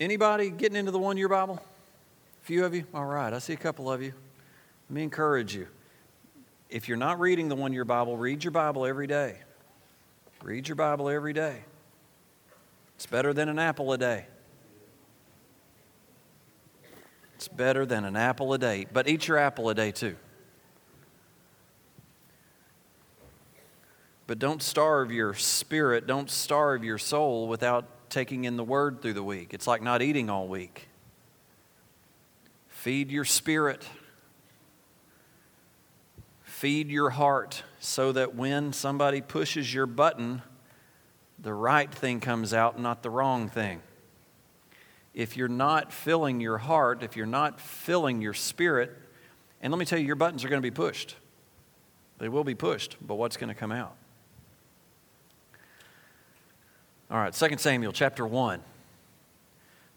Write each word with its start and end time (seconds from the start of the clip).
Anybody 0.00 0.50
getting 0.50 0.76
into 0.76 0.90
the 0.90 0.98
one 0.98 1.16
year 1.16 1.28
Bible? 1.28 1.62
A 2.42 2.46
few 2.46 2.64
of 2.64 2.74
you? 2.74 2.84
All 2.92 3.04
right, 3.04 3.32
I 3.32 3.38
see 3.38 3.52
a 3.52 3.56
couple 3.56 3.90
of 3.90 4.02
you. 4.02 4.12
Let 4.88 4.94
me 4.94 5.02
encourage 5.02 5.54
you. 5.54 5.68
If 6.68 6.88
you're 6.88 6.96
not 6.96 7.20
reading 7.20 7.48
the 7.48 7.54
one 7.54 7.72
year 7.72 7.84
Bible, 7.84 8.16
read 8.16 8.42
your 8.42 8.50
Bible 8.50 8.84
every 8.84 9.06
day. 9.06 9.38
Read 10.42 10.68
your 10.68 10.74
Bible 10.74 11.08
every 11.08 11.32
day. 11.32 11.60
It's 12.96 13.06
better 13.06 13.32
than 13.32 13.48
an 13.48 13.58
apple 13.58 13.92
a 13.92 13.98
day. 13.98 14.26
It's 17.36 17.48
better 17.48 17.86
than 17.86 18.04
an 18.04 18.16
apple 18.16 18.52
a 18.52 18.58
day. 18.58 18.86
But 18.92 19.08
eat 19.08 19.28
your 19.28 19.38
apple 19.38 19.68
a 19.68 19.74
day 19.74 19.92
too. 19.92 20.16
But 24.26 24.38
don't 24.38 24.62
starve 24.62 25.12
your 25.12 25.34
spirit, 25.34 26.06
don't 26.06 26.30
starve 26.30 26.82
your 26.82 26.98
soul 26.98 27.46
without 27.46 28.03
taking 28.14 28.44
in 28.44 28.56
the 28.56 28.64
word 28.64 29.02
through 29.02 29.12
the 29.12 29.22
week. 29.22 29.52
It's 29.52 29.66
like 29.66 29.82
not 29.82 30.00
eating 30.00 30.30
all 30.30 30.46
week. 30.46 30.88
Feed 32.68 33.10
your 33.10 33.24
spirit, 33.24 33.86
feed 36.42 36.88
your 36.88 37.10
heart 37.10 37.64
so 37.80 38.12
that 38.12 38.34
when 38.34 38.72
somebody 38.72 39.20
pushes 39.20 39.74
your 39.74 39.86
button, 39.86 40.42
the 41.38 41.52
right 41.52 41.92
thing 41.92 42.20
comes 42.20 42.54
out, 42.54 42.78
not 42.78 43.02
the 43.02 43.10
wrong 43.10 43.48
thing. 43.48 43.82
If 45.12 45.36
you're 45.36 45.48
not 45.48 45.92
filling 45.92 46.40
your 46.40 46.58
heart, 46.58 47.02
if 47.02 47.16
you're 47.16 47.26
not 47.26 47.60
filling 47.60 48.20
your 48.20 48.34
spirit, 48.34 48.96
and 49.60 49.72
let 49.72 49.78
me 49.78 49.84
tell 49.84 49.98
you, 49.98 50.06
your 50.06 50.16
buttons 50.16 50.44
are 50.44 50.48
going 50.48 50.62
to 50.62 50.66
be 50.66 50.74
pushed. 50.74 51.16
They 52.18 52.28
will 52.28 52.44
be 52.44 52.54
pushed, 52.54 52.96
but 53.00 53.16
what's 53.16 53.36
going 53.36 53.48
to 53.48 53.54
come 53.54 53.72
out? 53.72 53.96
All 57.10 57.18
right, 57.18 57.34
2 57.34 57.58
Samuel 57.58 57.92
chapter 57.92 58.26
1. 58.26 58.54
I'm 58.54 58.62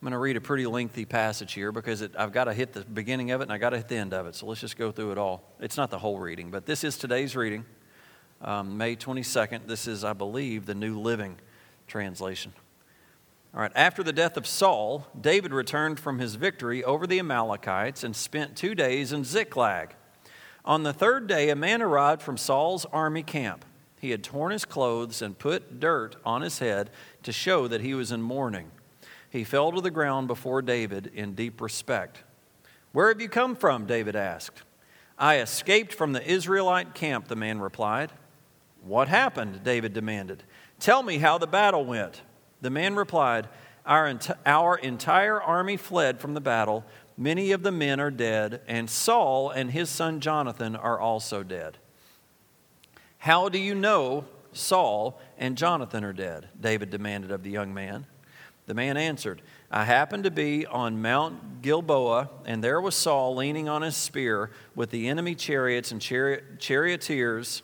going 0.01 0.11
to 0.11 0.17
read 0.17 0.35
a 0.35 0.41
pretty 0.41 0.65
lengthy 0.65 1.05
passage 1.05 1.53
here 1.53 1.71
because 1.71 2.01
it, 2.01 2.11
I've 2.17 2.33
got 2.33 2.43
to 2.43 2.53
hit 2.53 2.73
the 2.73 2.81
beginning 2.81 3.31
of 3.31 3.39
it 3.39 3.45
and 3.45 3.53
I've 3.53 3.61
got 3.61 3.69
to 3.69 3.77
hit 3.77 3.87
the 3.87 3.95
end 3.95 4.13
of 4.13 4.27
it. 4.27 4.35
So 4.35 4.45
let's 4.45 4.59
just 4.59 4.77
go 4.77 4.91
through 4.91 5.13
it 5.13 5.17
all. 5.17 5.41
It's 5.61 5.77
not 5.77 5.89
the 5.89 5.99
whole 5.99 6.19
reading, 6.19 6.51
but 6.51 6.65
this 6.65 6.83
is 6.83 6.97
today's 6.97 7.33
reading, 7.33 7.63
um, 8.41 8.77
May 8.77 8.97
22nd. 8.97 9.67
This 9.67 9.87
is, 9.87 10.03
I 10.03 10.11
believe, 10.11 10.65
the 10.65 10.75
New 10.75 10.99
Living 10.99 11.37
Translation. 11.87 12.51
All 13.55 13.61
right, 13.61 13.71
after 13.73 14.03
the 14.03 14.13
death 14.13 14.35
of 14.35 14.45
Saul, 14.45 15.07
David 15.19 15.53
returned 15.53 16.01
from 16.01 16.19
his 16.19 16.35
victory 16.35 16.83
over 16.83 17.07
the 17.07 17.19
Amalekites 17.19 18.03
and 18.03 18.17
spent 18.17 18.57
two 18.57 18.75
days 18.75 19.13
in 19.13 19.23
Ziklag. 19.23 19.95
On 20.65 20.83
the 20.83 20.93
third 20.93 21.25
day, 21.25 21.49
a 21.49 21.55
man 21.55 21.81
arrived 21.81 22.21
from 22.21 22.35
Saul's 22.35 22.85
army 22.91 23.23
camp. 23.23 23.63
He 23.99 24.11
had 24.11 24.23
torn 24.23 24.51
his 24.51 24.65
clothes 24.65 25.21
and 25.21 25.37
put 25.37 25.79
dirt 25.79 26.15
on 26.23 26.41
his 26.41 26.59
head 26.59 26.89
to 27.23 27.31
show 27.31 27.67
that 27.67 27.81
he 27.81 27.93
was 27.93 28.11
in 28.11 28.21
mourning. 28.21 28.71
He 29.29 29.43
fell 29.43 29.71
to 29.71 29.81
the 29.81 29.91
ground 29.91 30.27
before 30.27 30.61
David 30.61 31.11
in 31.13 31.33
deep 31.33 31.59
respect. 31.61 32.23
Where 32.91 33.09
have 33.09 33.21
you 33.21 33.29
come 33.29 33.55
from? 33.55 33.85
David 33.85 34.15
asked. 34.15 34.63
I 35.17 35.39
escaped 35.39 35.93
from 35.93 36.13
the 36.13 36.25
Israelite 36.25 36.93
camp, 36.93 37.27
the 37.27 37.35
man 37.35 37.59
replied. 37.59 38.11
What 38.83 39.07
happened? 39.07 39.63
David 39.63 39.93
demanded. 39.93 40.43
Tell 40.79 41.01
me 41.01 41.17
how 41.17 41.37
the 41.37 41.47
battle 41.47 41.85
went. 41.85 42.21
The 42.61 42.69
man 42.69 42.95
replied, 42.95 43.49
our, 43.85 44.05
ent- 44.05 44.31
our 44.45 44.77
entire 44.77 45.41
army 45.41 45.75
fled 45.75 46.19
from 46.19 46.33
the 46.33 46.41
battle. 46.41 46.85
Many 47.17 47.51
of 47.51 47.63
the 47.63 47.71
men 47.71 47.99
are 47.99 48.11
dead, 48.11 48.61
and 48.67 48.89
Saul 48.89 49.49
and 49.49 49.71
his 49.71 49.89
son 49.89 50.19
Jonathan 50.19 50.75
are 50.75 50.99
also 50.99 51.41
dead. 51.41 51.77
How 53.17 53.49
do 53.49 53.57
you 53.57 53.75
know 53.75 54.25
Saul 54.53 55.19
and 55.37 55.57
Jonathan 55.57 56.03
are 56.03 56.13
dead? 56.13 56.49
David 56.59 56.89
demanded 56.89 57.31
of 57.31 57.43
the 57.43 57.49
young 57.49 57.73
man. 57.73 58.05
The 58.67 58.73
man 58.73 58.97
answered, 58.97 59.41
I 59.71 59.85
happened 59.85 60.25
to 60.25 60.31
be 60.31 60.65
on 60.65 61.01
Mount 61.01 61.61
Gilboa, 61.61 62.29
and 62.45 62.63
there 62.63 62.81
was 62.81 62.95
Saul 62.95 63.35
leaning 63.35 63.69
on 63.69 63.81
his 63.81 63.95
spear 63.95 64.51
with 64.75 64.89
the 64.89 65.07
enemy 65.07 65.35
chariots 65.35 65.91
and 65.91 66.01
chari- 66.01 66.41
charioteers 66.59 67.63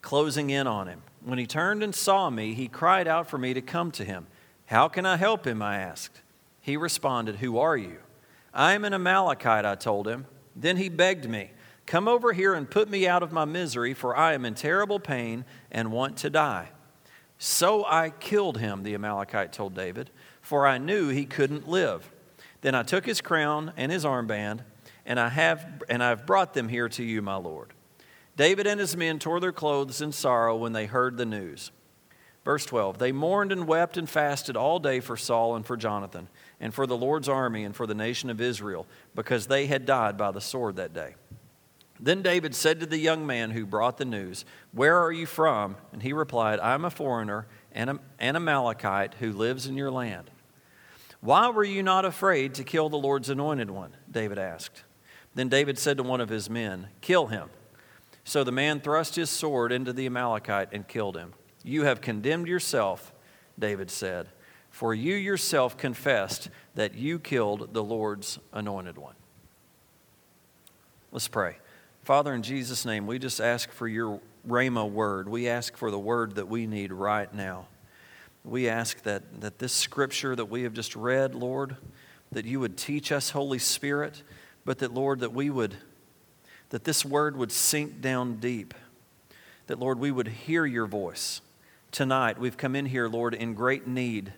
closing 0.00 0.50
in 0.50 0.66
on 0.66 0.88
him. 0.88 1.02
When 1.22 1.38
he 1.38 1.46
turned 1.46 1.82
and 1.82 1.94
saw 1.94 2.30
me, 2.30 2.54
he 2.54 2.68
cried 2.68 3.06
out 3.06 3.28
for 3.28 3.38
me 3.38 3.54
to 3.54 3.60
come 3.60 3.90
to 3.92 4.04
him. 4.04 4.26
How 4.66 4.88
can 4.88 5.04
I 5.04 5.16
help 5.16 5.46
him? 5.46 5.62
I 5.62 5.78
asked. 5.78 6.22
He 6.60 6.76
responded, 6.76 7.36
Who 7.36 7.58
are 7.58 7.76
you? 7.76 7.98
I 8.52 8.72
am 8.72 8.84
an 8.84 8.94
Amalekite, 8.94 9.64
I 9.66 9.74
told 9.74 10.08
him. 10.08 10.26
Then 10.56 10.78
he 10.78 10.88
begged 10.88 11.28
me. 11.28 11.50
Come 11.86 12.08
over 12.08 12.32
here 12.32 12.54
and 12.54 12.70
put 12.70 12.88
me 12.88 13.06
out 13.06 13.22
of 13.22 13.32
my 13.32 13.44
misery, 13.44 13.94
for 13.94 14.16
I 14.16 14.32
am 14.32 14.44
in 14.44 14.54
terrible 14.54 14.98
pain 14.98 15.44
and 15.70 15.92
want 15.92 16.16
to 16.18 16.30
die. 16.30 16.70
So 17.38 17.84
I 17.84 18.10
killed 18.10 18.58
him, 18.58 18.82
the 18.82 18.94
Amalekite 18.94 19.52
told 19.52 19.74
David, 19.74 20.10
for 20.40 20.66
I 20.66 20.78
knew 20.78 21.08
he 21.08 21.26
couldn't 21.26 21.68
live. 21.68 22.10
Then 22.62 22.74
I 22.74 22.82
took 22.82 23.04
his 23.04 23.20
crown 23.20 23.72
and 23.76 23.92
his 23.92 24.04
armband, 24.04 24.60
and 25.04 25.20
I 25.20 25.28
have 25.28 25.82
and 25.88 26.02
I've 26.02 26.24
brought 26.24 26.54
them 26.54 26.68
here 26.68 26.88
to 26.88 27.04
you, 27.04 27.20
my 27.20 27.36
lord. 27.36 27.74
David 28.36 28.66
and 28.66 28.80
his 28.80 28.96
men 28.96 29.18
tore 29.18 29.38
their 29.38 29.52
clothes 29.52 30.00
in 30.00 30.12
sorrow 30.12 30.56
when 30.56 30.72
they 30.72 30.86
heard 30.86 31.16
the 31.16 31.26
news. 31.26 31.70
Verse 32.44 32.64
12 32.66 32.98
They 32.98 33.12
mourned 33.12 33.52
and 33.52 33.66
wept 33.66 33.96
and 33.96 34.08
fasted 34.08 34.56
all 34.56 34.78
day 34.78 35.00
for 35.00 35.16
Saul 35.16 35.56
and 35.56 35.66
for 35.66 35.76
Jonathan, 35.76 36.28
and 36.60 36.72
for 36.72 36.86
the 36.86 36.96
Lord's 36.96 37.28
army 37.28 37.64
and 37.64 37.76
for 37.76 37.86
the 37.86 37.94
nation 37.94 38.30
of 38.30 38.40
Israel, 38.40 38.86
because 39.14 39.46
they 39.46 39.66
had 39.66 39.86
died 39.86 40.16
by 40.16 40.30
the 40.30 40.40
sword 40.40 40.76
that 40.76 40.94
day. 40.94 41.14
Then 42.04 42.20
David 42.20 42.54
said 42.54 42.80
to 42.80 42.86
the 42.86 42.98
young 42.98 43.26
man 43.26 43.52
who 43.52 43.64
brought 43.64 43.96
the 43.96 44.04
news, 44.04 44.44
Where 44.72 44.98
are 44.98 45.10
you 45.10 45.24
from? 45.24 45.76
And 45.90 46.02
he 46.02 46.12
replied, 46.12 46.60
I 46.60 46.74
am 46.74 46.84
a 46.84 46.90
foreigner 46.90 47.46
and 47.72 47.98
an 48.18 48.36
Amalekite 48.36 49.14
who 49.14 49.32
lives 49.32 49.66
in 49.66 49.74
your 49.78 49.90
land. 49.90 50.30
Why 51.22 51.48
were 51.48 51.64
you 51.64 51.82
not 51.82 52.04
afraid 52.04 52.52
to 52.54 52.62
kill 52.62 52.90
the 52.90 52.98
Lord's 52.98 53.30
anointed 53.30 53.70
one? 53.70 53.96
David 54.10 54.38
asked. 54.38 54.82
Then 55.34 55.48
David 55.48 55.78
said 55.78 55.96
to 55.96 56.02
one 56.02 56.20
of 56.20 56.28
his 56.28 56.50
men, 56.50 56.88
Kill 57.00 57.28
him. 57.28 57.48
So 58.22 58.44
the 58.44 58.52
man 58.52 58.80
thrust 58.80 59.16
his 59.16 59.30
sword 59.30 59.72
into 59.72 59.94
the 59.94 60.04
Amalekite 60.04 60.74
and 60.74 60.86
killed 60.86 61.16
him. 61.16 61.32
You 61.62 61.84
have 61.84 62.02
condemned 62.02 62.48
yourself, 62.48 63.14
David 63.58 63.90
said, 63.90 64.28
for 64.68 64.92
you 64.92 65.14
yourself 65.14 65.78
confessed 65.78 66.50
that 66.74 66.94
you 66.94 67.18
killed 67.18 67.72
the 67.72 67.82
Lord's 67.82 68.38
anointed 68.52 68.98
one. 68.98 69.14
Let's 71.10 71.28
pray. 71.28 71.56
Father, 72.04 72.34
in 72.34 72.42
Jesus' 72.42 72.84
name, 72.84 73.06
we 73.06 73.18
just 73.18 73.40
ask 73.40 73.70
for 73.72 73.88
your 73.88 74.20
Rhema 74.46 74.90
word. 74.90 75.26
We 75.26 75.48
ask 75.48 75.74
for 75.74 75.90
the 75.90 75.98
word 75.98 76.34
that 76.34 76.48
we 76.48 76.66
need 76.66 76.92
right 76.92 77.32
now. 77.32 77.66
We 78.44 78.68
ask 78.68 79.02
that, 79.04 79.40
that 79.40 79.58
this 79.58 79.72
scripture 79.72 80.36
that 80.36 80.44
we 80.44 80.64
have 80.64 80.74
just 80.74 80.94
read, 80.96 81.34
Lord, 81.34 81.78
that 82.30 82.44
you 82.44 82.60
would 82.60 82.76
teach 82.76 83.10
us, 83.10 83.30
Holy 83.30 83.58
Spirit, 83.58 84.22
but 84.66 84.80
that, 84.80 84.92
Lord, 84.92 85.20
that 85.20 85.32
we 85.32 85.48
would, 85.48 85.76
that 86.68 86.84
this 86.84 87.06
word 87.06 87.38
would 87.38 87.50
sink 87.50 88.02
down 88.02 88.36
deep. 88.36 88.74
That, 89.66 89.78
Lord, 89.78 89.98
we 89.98 90.10
would 90.10 90.28
hear 90.28 90.66
your 90.66 90.86
voice. 90.86 91.40
Tonight, 91.90 92.38
we've 92.38 92.58
come 92.58 92.76
in 92.76 92.84
here, 92.84 93.08
Lord, 93.08 93.32
in 93.32 93.54
great 93.54 93.86
need. 93.86 94.34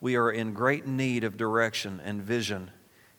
We 0.00 0.16
are 0.16 0.28
in 0.28 0.54
great 0.54 0.88
need 0.88 1.22
of 1.22 1.36
direction 1.36 2.00
and 2.04 2.20
vision 2.20 2.72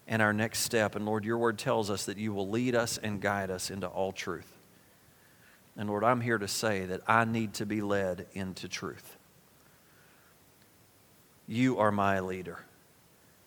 and 0.07 0.21
our 0.21 0.33
next 0.33 0.59
step. 0.59 0.95
And 0.95 1.05
Lord, 1.05 1.25
your 1.25 1.37
word 1.37 1.57
tells 1.57 1.89
us 1.89 2.05
that 2.05 2.17
you 2.17 2.33
will 2.33 2.49
lead 2.49 2.75
us 2.75 2.97
and 2.97 3.21
guide 3.21 3.49
us 3.49 3.69
into 3.69 3.87
all 3.87 4.11
truth. 4.11 4.51
And 5.77 5.89
Lord, 5.89 6.03
I'm 6.03 6.21
here 6.21 6.37
to 6.37 6.47
say 6.47 6.85
that 6.85 7.01
I 7.07 7.25
need 7.25 7.55
to 7.55 7.65
be 7.65 7.81
led 7.81 8.27
into 8.33 8.67
truth. 8.67 9.17
You 11.47 11.79
are 11.79 11.91
my 11.91 12.21
leader, 12.21 12.59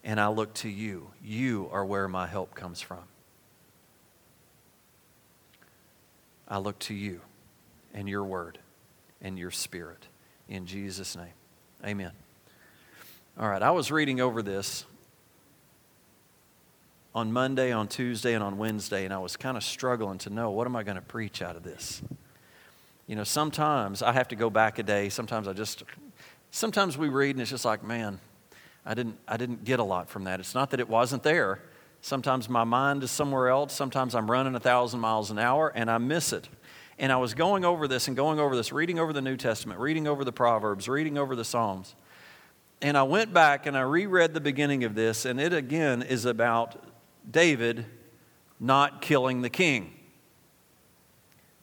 and 0.05 0.21
I 0.21 0.29
look 0.29 0.55
to 0.55 0.69
you. 0.69 1.11
You 1.25 1.69
are 1.73 1.85
where 1.85 2.07
my 2.07 2.27
help 2.27 2.55
comes 2.55 2.81
from. 2.81 3.03
I 6.47 6.59
look 6.59 6.79
to 6.81 6.95
you 6.95 7.21
and 7.93 8.09
your 8.09 8.25
word 8.25 8.59
and 9.21 9.39
your 9.39 9.51
spirit. 9.51 10.07
In 10.49 10.67
Jesus' 10.67 11.17
name, 11.17 11.27
amen. 11.85 12.13
All 13.39 13.49
right, 13.49 13.63
I 13.63 13.71
was 13.71 13.91
reading 13.91 14.21
over 14.21 14.43
this 14.43 14.85
on 17.19 17.33
Monday, 17.33 17.73
on 17.73 17.89
Tuesday, 17.89 18.35
and 18.35 18.45
on 18.45 18.59
Wednesday, 18.59 19.05
and 19.05 19.13
I 19.13 19.19
was 19.19 19.37
kind 19.37 19.57
of 19.57 19.65
struggling 19.65 20.19
to 20.19 20.31
know 20.31 20.53
what 20.53 20.69
am 20.69 20.77
I 20.77 20.85
going 20.85 20.95
to 20.95 21.03
preach 21.03 21.43
out 21.43 21.57
of 21.57 21.65
this. 21.65 22.01
You 23.09 23.17
know, 23.17 23.25
sometimes 23.25 24.03
I 24.03 24.13
have 24.13 24.29
to 24.29 24.37
go 24.37 24.51
back 24.51 24.79
a 24.79 24.85
day. 24.85 25.09
Sometimes 25.09 25.49
I 25.49 25.53
just, 25.53 25.83
sometimes 26.53 26.97
we 26.97 27.09
read 27.09 27.31
and 27.31 27.41
it's 27.41 27.51
just 27.51 27.65
like, 27.65 27.83
man, 27.83 28.21
I 28.87 28.95
didn't, 28.95 29.17
I 29.27 29.37
didn't 29.37 29.65
get 29.65 29.81
a 29.81 29.83
lot 29.83 30.09
from 30.09 30.25
that. 30.25 30.39
It's 30.39 30.55
not 30.55 30.71
that 30.71 30.79
it 30.79 30.89
wasn't 30.89 31.25
there. 31.25 31.61
Sometimes 32.03 32.49
my 32.49 32.63
mind 32.63 33.03
is 33.03 33.11
somewhere 33.11 33.49
else. 33.49 33.73
Sometimes 33.73 34.15
I'm 34.15 34.31
running 34.31 34.55
a 34.55 34.61
thousand 34.61 35.01
miles 35.01 35.33
an 35.33 35.41
hour 35.41 35.73
and 35.75 35.91
I 35.91 35.99
miss 35.99 36.33
it. 36.33 36.49
And 37.01 37.11
I 37.11 37.17
was 37.17 37.35
going 37.35 37.65
over 37.65 37.89
this 37.89 38.07
and 38.07 38.17
going 38.17 38.39
over 38.39 38.55
this, 38.55 38.71
reading 38.71 39.01
over 39.01 39.13
the 39.13 39.23
New 39.23 39.37
Testament, 39.37 39.81
reading 39.81 40.07
over 40.07 40.25
the 40.25 40.33
Proverbs, 40.33 40.89
reading 40.89 41.19
over 41.19 41.35
the 41.35 41.45
Psalms. 41.45 41.97
And 42.81 42.97
I 42.97 43.03
went 43.03 43.33
back 43.33 43.67
and 43.67 43.77
I 43.77 43.81
reread 43.81 44.35
the 44.35 44.41
beginning 44.41 44.85
of 44.85 44.95
this, 44.95 45.25
and 45.25 45.41
it 45.41 45.53
again 45.53 46.03
is 46.03 46.25
about 46.25 46.77
David 47.31 47.85
not 48.61 49.01
killing 49.01 49.43
the 49.43 49.51
king. 49.51 49.93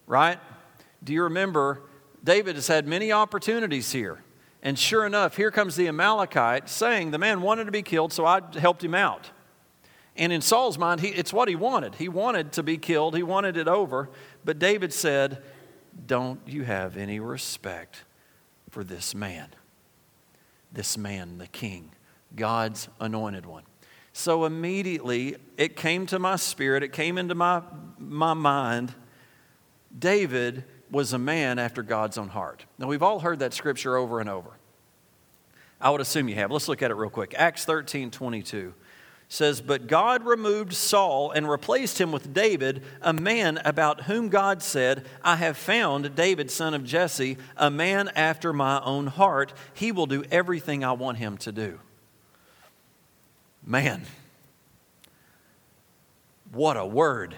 Right? 0.08 0.40
Do 1.04 1.14
you 1.14 1.24
remember? 1.24 1.82
David 2.24 2.56
has 2.56 2.68
had 2.68 2.88
many 2.88 3.12
opportunities 3.12 3.92
here. 3.92 4.24
And 4.62 4.80
sure 4.80 5.06
enough, 5.06 5.38
here 5.38 5.52
comes 5.52 5.76
the 5.76 5.88
Amalekite 5.88 6.70
saying 6.70 7.12
the 7.12 7.20
man 7.20 7.42
wanted 7.42 7.66
to 7.66 7.72
be 7.72 7.84
killed, 7.84 8.12
so 8.12 8.26
I 8.26 8.42
helped 8.58 8.84
him 8.84 8.96
out. 8.96 9.30
And 10.18 10.32
in 10.32 10.42
Saul's 10.42 10.78
mind, 10.78 11.02
he, 11.02 11.10
it's 11.10 11.34
what 11.34 11.48
he 11.48 11.56
wanted. 11.56 11.96
He 11.96 12.10
wanted 12.10 12.54
to 12.54 12.64
be 12.64 12.78
killed, 12.78 13.16
he 13.16 13.24
wanted 13.24 13.58
it 13.58 13.68
over. 13.68 14.10
But 14.44 14.58
David 14.58 14.92
said, 14.92 15.44
Don't 16.08 16.40
you 16.48 16.64
have 16.64 16.98
any 16.98 17.20
respect 17.20 18.06
for 18.72 18.84
this 18.84 19.14
man? 19.14 19.50
This 20.72 20.98
man, 20.98 21.38
the 21.38 21.48
king, 21.48 21.92
God's 22.36 22.88
anointed 23.00 23.46
one. 23.46 23.64
So 24.18 24.46
immediately 24.46 25.36
it 25.58 25.76
came 25.76 26.06
to 26.06 26.20
my 26.20 26.38
spirit, 26.38 26.84
it 26.84 26.94
came 26.94 27.18
into 27.18 27.36
my, 27.36 27.62
my 28.00 28.34
mind. 28.34 28.96
David 30.00 30.64
was 30.90 31.12
a 31.12 31.18
man 31.18 31.60
after 31.60 31.84
God's 31.84 32.18
own 32.18 32.30
heart. 32.30 32.64
Now, 32.78 32.88
we've 32.88 33.04
all 33.04 33.20
heard 33.20 33.40
that 33.40 33.54
scripture 33.54 33.98
over 33.98 34.22
and 34.22 34.30
over. 34.30 34.52
I 35.82 35.90
would 35.90 36.00
assume 36.00 36.30
you 36.30 36.36
have. 36.36 36.50
Let's 36.50 36.70
look 36.70 36.82
at 36.82 36.92
it 36.92 36.94
real 36.94 37.10
quick. 37.10 37.36
Acts 37.38 37.66
13 37.66 38.10
22 38.10 38.74
says, 39.28 39.60
But 39.60 39.88
God 39.88 40.26
removed 40.26 40.72
Saul 40.72 41.32
and 41.32 41.50
replaced 41.50 42.00
him 42.00 42.14
with 42.14 42.34
David, 42.34 42.84
a 43.02 43.12
man 43.12 43.60
about 43.66 44.04
whom 44.04 44.30
God 44.30 44.64
said, 44.64 45.06
I 45.24 45.36
have 45.36 45.58
found 45.58 46.16
David, 46.16 46.50
son 46.50 46.74
of 46.74 46.86
Jesse, 46.86 47.36
a 47.58 47.70
man 47.70 48.10
after 48.16 48.54
my 48.54 48.82
own 48.82 49.08
heart. 49.08 49.54
He 49.74 49.92
will 49.92 50.06
do 50.06 50.24
everything 50.32 50.86
I 50.86 50.94
want 50.94 51.18
him 51.18 51.36
to 51.40 51.52
do. 51.52 51.80
Man, 53.66 54.04
what 56.52 56.78
a 56.78 56.86
word. 56.86 57.36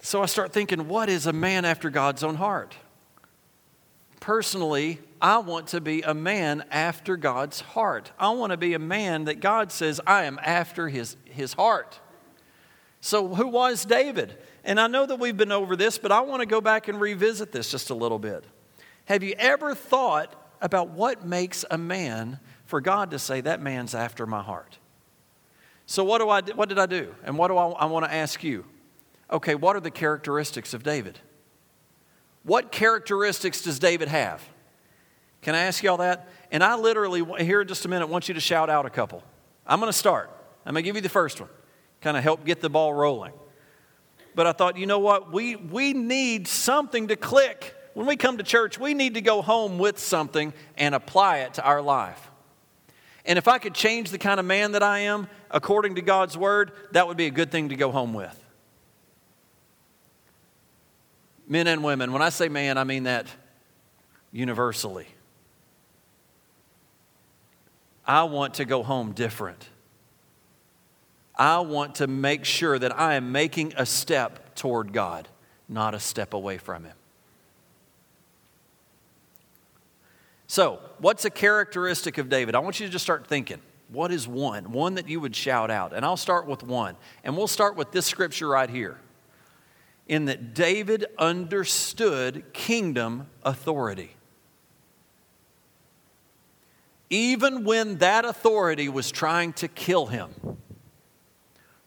So 0.00 0.22
I 0.22 0.26
start 0.26 0.52
thinking, 0.52 0.88
what 0.88 1.08
is 1.08 1.26
a 1.26 1.32
man 1.32 1.64
after 1.64 1.90
God's 1.90 2.22
own 2.22 2.36
heart? 2.36 2.74
Personally, 4.20 5.00
I 5.20 5.38
want 5.38 5.68
to 5.68 5.80
be 5.80 6.02
a 6.02 6.14
man 6.14 6.64
after 6.70 7.16
God's 7.16 7.60
heart. 7.60 8.12
I 8.18 8.30
want 8.30 8.52
to 8.52 8.56
be 8.56 8.74
a 8.74 8.78
man 8.78 9.24
that 9.24 9.40
God 9.40 9.72
says, 9.72 10.00
I 10.06 10.24
am 10.24 10.38
after 10.42 10.88
his, 10.88 11.16
his 11.24 11.54
heart. 11.54 11.98
So, 13.00 13.34
who 13.34 13.48
was 13.48 13.84
David? 13.84 14.38
And 14.62 14.78
I 14.78 14.86
know 14.86 15.06
that 15.06 15.18
we've 15.18 15.36
been 15.36 15.50
over 15.50 15.74
this, 15.74 15.98
but 15.98 16.12
I 16.12 16.20
want 16.20 16.40
to 16.40 16.46
go 16.46 16.60
back 16.60 16.86
and 16.86 17.00
revisit 17.00 17.50
this 17.50 17.72
just 17.72 17.90
a 17.90 17.94
little 17.94 18.20
bit. 18.20 18.44
Have 19.06 19.24
you 19.24 19.34
ever 19.38 19.74
thought 19.74 20.34
about 20.60 20.90
what 20.90 21.26
makes 21.26 21.64
a 21.70 21.76
man 21.76 22.38
for 22.72 22.80
God 22.80 23.10
to 23.10 23.18
say, 23.18 23.42
that 23.42 23.60
man's 23.60 23.94
after 23.94 24.24
my 24.24 24.42
heart? 24.42 24.78
So, 25.84 26.02
what, 26.04 26.22
do 26.22 26.30
I, 26.30 26.40
what 26.54 26.70
did 26.70 26.78
I 26.78 26.86
do? 26.86 27.14
And 27.22 27.36
what 27.36 27.48
do 27.48 27.58
I, 27.58 27.68
I 27.68 27.84
want 27.84 28.06
to 28.06 28.10
ask 28.10 28.42
you? 28.42 28.64
Okay, 29.30 29.54
what 29.54 29.76
are 29.76 29.80
the 29.80 29.90
characteristics 29.90 30.72
of 30.72 30.82
David? 30.82 31.18
What 32.44 32.72
characteristics 32.72 33.60
does 33.60 33.78
David 33.78 34.08
have? 34.08 34.42
Can 35.42 35.54
I 35.54 35.64
ask 35.64 35.82
y'all 35.82 35.98
that? 35.98 36.30
And 36.50 36.64
I 36.64 36.76
literally, 36.76 37.22
here 37.44 37.60
in 37.60 37.68
just 37.68 37.84
a 37.84 37.88
minute, 37.88 38.06
want 38.06 38.26
you 38.26 38.32
to 38.32 38.40
shout 38.40 38.70
out 38.70 38.86
a 38.86 38.90
couple. 38.90 39.22
I'm 39.66 39.78
going 39.78 39.92
to 39.92 39.98
start. 39.98 40.30
I'm 40.64 40.72
going 40.72 40.82
to 40.82 40.88
give 40.88 40.96
you 40.96 41.02
the 41.02 41.10
first 41.10 41.42
one, 41.42 41.50
kind 42.00 42.16
of 42.16 42.22
help 42.22 42.42
get 42.46 42.62
the 42.62 42.70
ball 42.70 42.94
rolling. 42.94 43.34
But 44.34 44.46
I 44.46 44.52
thought, 44.52 44.78
you 44.78 44.86
know 44.86 45.00
what? 45.00 45.30
We, 45.30 45.56
we 45.56 45.92
need 45.92 46.48
something 46.48 47.08
to 47.08 47.16
click. 47.16 47.74
When 47.92 48.06
we 48.06 48.16
come 48.16 48.38
to 48.38 48.42
church, 48.42 48.80
we 48.80 48.94
need 48.94 49.12
to 49.12 49.20
go 49.20 49.42
home 49.42 49.78
with 49.78 49.98
something 49.98 50.54
and 50.78 50.94
apply 50.94 51.40
it 51.40 51.52
to 51.54 51.64
our 51.66 51.82
life. 51.82 52.30
And 53.24 53.38
if 53.38 53.46
I 53.46 53.58
could 53.58 53.74
change 53.74 54.10
the 54.10 54.18
kind 54.18 54.40
of 54.40 54.46
man 54.46 54.72
that 54.72 54.82
I 54.82 55.00
am 55.00 55.28
according 55.50 55.94
to 55.94 56.02
God's 56.02 56.36
word, 56.36 56.72
that 56.92 57.06
would 57.06 57.16
be 57.16 57.26
a 57.26 57.30
good 57.30 57.50
thing 57.50 57.68
to 57.68 57.76
go 57.76 57.90
home 57.92 58.14
with. 58.14 58.38
Men 61.46 61.66
and 61.66 61.84
women, 61.84 62.12
when 62.12 62.22
I 62.22 62.30
say 62.30 62.48
man, 62.48 62.78
I 62.78 62.84
mean 62.84 63.04
that 63.04 63.26
universally. 64.32 65.06
I 68.06 68.24
want 68.24 68.54
to 68.54 68.64
go 68.64 68.82
home 68.82 69.12
different. 69.12 69.68
I 71.36 71.60
want 71.60 71.96
to 71.96 72.06
make 72.06 72.44
sure 72.44 72.78
that 72.78 72.98
I 72.98 73.14
am 73.14 73.32
making 73.32 73.74
a 73.76 73.86
step 73.86 74.54
toward 74.54 74.92
God, 74.92 75.28
not 75.68 75.94
a 75.94 76.00
step 76.00 76.34
away 76.34 76.58
from 76.58 76.84
Him. 76.84 76.96
So, 80.52 80.80
what's 80.98 81.24
a 81.24 81.30
characteristic 81.30 82.18
of 82.18 82.28
David? 82.28 82.54
I 82.54 82.58
want 82.58 82.78
you 82.78 82.84
to 82.84 82.92
just 82.92 83.06
start 83.06 83.26
thinking. 83.26 83.58
What 83.88 84.12
is 84.12 84.28
one? 84.28 84.70
One 84.70 84.96
that 84.96 85.08
you 85.08 85.18
would 85.18 85.34
shout 85.34 85.70
out. 85.70 85.94
And 85.94 86.04
I'll 86.04 86.18
start 86.18 86.46
with 86.46 86.62
one. 86.62 86.94
And 87.24 87.38
we'll 87.38 87.46
start 87.46 87.74
with 87.74 87.90
this 87.90 88.04
scripture 88.04 88.48
right 88.48 88.68
here. 88.68 88.98
In 90.08 90.26
that 90.26 90.52
David 90.52 91.06
understood 91.16 92.44
kingdom 92.52 93.28
authority 93.42 94.14
even 97.08 97.64
when 97.64 97.96
that 97.98 98.26
authority 98.26 98.90
was 98.90 99.10
trying 99.10 99.54
to 99.54 99.68
kill 99.68 100.06
him. 100.06 100.30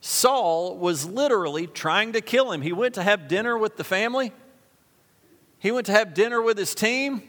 Saul 0.01 0.75
was 0.77 1.05
literally 1.05 1.67
trying 1.67 2.13
to 2.13 2.21
kill 2.21 2.51
him. 2.51 2.63
He 2.63 2.73
went 2.73 2.95
to 2.95 3.03
have 3.03 3.27
dinner 3.27 3.57
with 3.57 3.77
the 3.77 3.83
family, 3.83 4.31
he 5.59 5.71
went 5.71 5.85
to 5.85 5.91
have 5.91 6.15
dinner 6.15 6.41
with 6.41 6.57
his 6.57 6.73
team. 6.73 7.21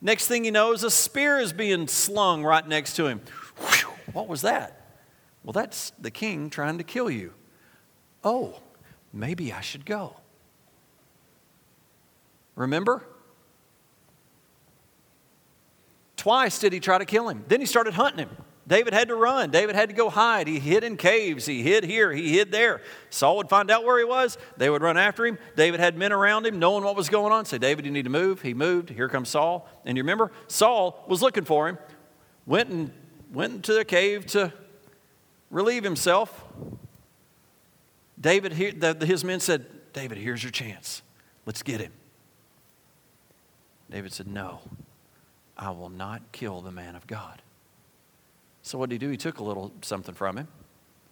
Next 0.00 0.26
thing 0.28 0.44
he 0.44 0.50
knows, 0.50 0.84
a 0.84 0.90
spear 0.90 1.38
is 1.38 1.52
being 1.52 1.88
slung 1.88 2.44
right 2.44 2.66
next 2.66 2.94
to 2.96 3.06
him. 3.06 3.20
Whew, 3.58 3.90
what 4.12 4.28
was 4.28 4.42
that? 4.42 4.80
Well, 5.42 5.52
that's 5.52 5.92
the 5.98 6.10
king 6.10 6.50
trying 6.50 6.78
to 6.78 6.84
kill 6.84 7.10
you. 7.10 7.32
Oh, 8.22 8.60
maybe 9.12 9.52
I 9.52 9.60
should 9.60 9.86
go. 9.86 10.16
Remember? 12.56 13.04
Twice 16.16 16.58
did 16.58 16.72
he 16.72 16.80
try 16.80 16.98
to 16.98 17.04
kill 17.04 17.28
him. 17.28 17.44
Then 17.46 17.60
he 17.60 17.66
started 17.66 17.94
hunting 17.94 18.26
him. 18.26 18.36
David 18.68 18.94
had 18.94 19.08
to 19.08 19.14
run. 19.14 19.50
David 19.50 19.76
had 19.76 19.90
to 19.90 19.94
go 19.94 20.10
hide. 20.10 20.48
He 20.48 20.58
hid 20.58 20.82
in 20.82 20.96
caves. 20.96 21.46
He 21.46 21.62
hid 21.62 21.84
here. 21.84 22.12
He 22.12 22.32
hid 22.32 22.50
there. 22.50 22.82
Saul 23.10 23.36
would 23.36 23.48
find 23.48 23.70
out 23.70 23.84
where 23.84 23.98
he 23.98 24.04
was. 24.04 24.38
They 24.56 24.68
would 24.68 24.82
run 24.82 24.96
after 24.96 25.24
him. 25.24 25.38
David 25.54 25.78
had 25.78 25.96
men 25.96 26.12
around 26.12 26.46
him 26.46 26.58
knowing 26.58 26.82
what 26.82 26.96
was 26.96 27.08
going 27.08 27.32
on. 27.32 27.44
Say, 27.44 27.58
David, 27.58 27.84
you 27.84 27.92
need 27.92 28.04
to 28.04 28.10
move. 28.10 28.42
He 28.42 28.54
moved. 28.54 28.90
Here 28.90 29.08
comes 29.08 29.28
Saul. 29.28 29.68
And 29.84 29.96
you 29.96 30.02
remember, 30.02 30.32
Saul 30.48 31.04
was 31.06 31.22
looking 31.22 31.44
for 31.44 31.68
him, 31.68 31.78
went 32.44 32.68
and 32.70 32.90
went 33.32 33.54
into 33.54 33.72
the 33.72 33.84
cave 33.84 34.26
to 34.26 34.52
relieve 35.50 35.84
himself. 35.84 36.44
David, 38.20 38.52
his 38.52 39.22
men 39.22 39.38
said, 39.38 39.66
David, 39.92 40.18
here's 40.18 40.42
your 40.42 40.52
chance. 40.52 41.02
Let's 41.44 41.62
get 41.62 41.80
him. 41.80 41.92
David 43.88 44.12
said, 44.12 44.26
No, 44.26 44.60
I 45.56 45.70
will 45.70 45.88
not 45.88 46.32
kill 46.32 46.60
the 46.60 46.72
man 46.72 46.96
of 46.96 47.06
God. 47.06 47.42
So 48.66 48.78
what 48.78 48.90
did 48.90 48.96
he 49.00 49.06
do? 49.06 49.12
He 49.12 49.16
took 49.16 49.38
a 49.38 49.44
little 49.44 49.72
something 49.80 50.12
from 50.12 50.38
him. 50.38 50.48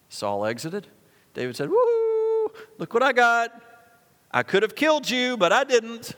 Saul 0.09 0.45
exited. 0.45 0.87
David 1.33 1.55
said, 1.55 1.69
Woo, 1.69 2.51
look 2.77 2.93
what 2.93 3.01
I 3.01 3.13
got. 3.13 3.49
I 4.29 4.43
could 4.43 4.61
have 4.61 4.75
killed 4.75 5.09
you, 5.09 5.37
but 5.37 5.53
I 5.53 5.63
didn't. 5.63 6.11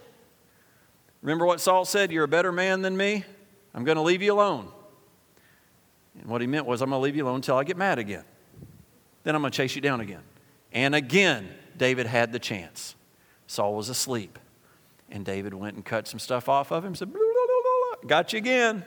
Remember 1.21 1.45
what 1.45 1.61
Saul 1.61 1.85
said? 1.85 2.11
You're 2.11 2.23
a 2.23 2.27
better 2.27 2.51
man 2.51 2.81
than 2.81 2.97
me. 2.97 3.23
I'm 3.75 3.83
going 3.83 3.97
to 3.97 4.01
leave 4.01 4.23
you 4.23 4.33
alone. 4.33 4.69
And 6.19 6.25
what 6.25 6.41
he 6.41 6.47
meant 6.47 6.65
was, 6.65 6.81
I'm 6.81 6.89
going 6.89 6.99
to 6.99 7.03
leave 7.03 7.15
you 7.15 7.25
alone 7.25 7.35
until 7.35 7.57
I 7.57 7.63
get 7.63 7.77
mad 7.77 7.99
again. 7.99 8.23
Then 9.23 9.35
I'm 9.35 9.41
going 9.43 9.51
to 9.51 9.55
chase 9.55 9.75
you 9.75 9.81
down 9.81 10.01
again. 10.01 10.23
And 10.71 10.95
again, 10.95 11.49
David 11.77 12.07
had 12.07 12.31
the 12.31 12.39
chance. 12.39 12.95
Saul 13.45 13.75
was 13.75 13.89
asleep. 13.89 14.39
And 15.11 15.23
David 15.23 15.53
went 15.53 15.75
and 15.75 15.85
cut 15.85 16.07
some 16.07 16.17
stuff 16.17 16.49
off 16.49 16.71
of 16.71 16.83
him, 16.83 16.95
said, 16.95 17.13
Got 18.07 18.33
you 18.33 18.37
again. 18.37 18.83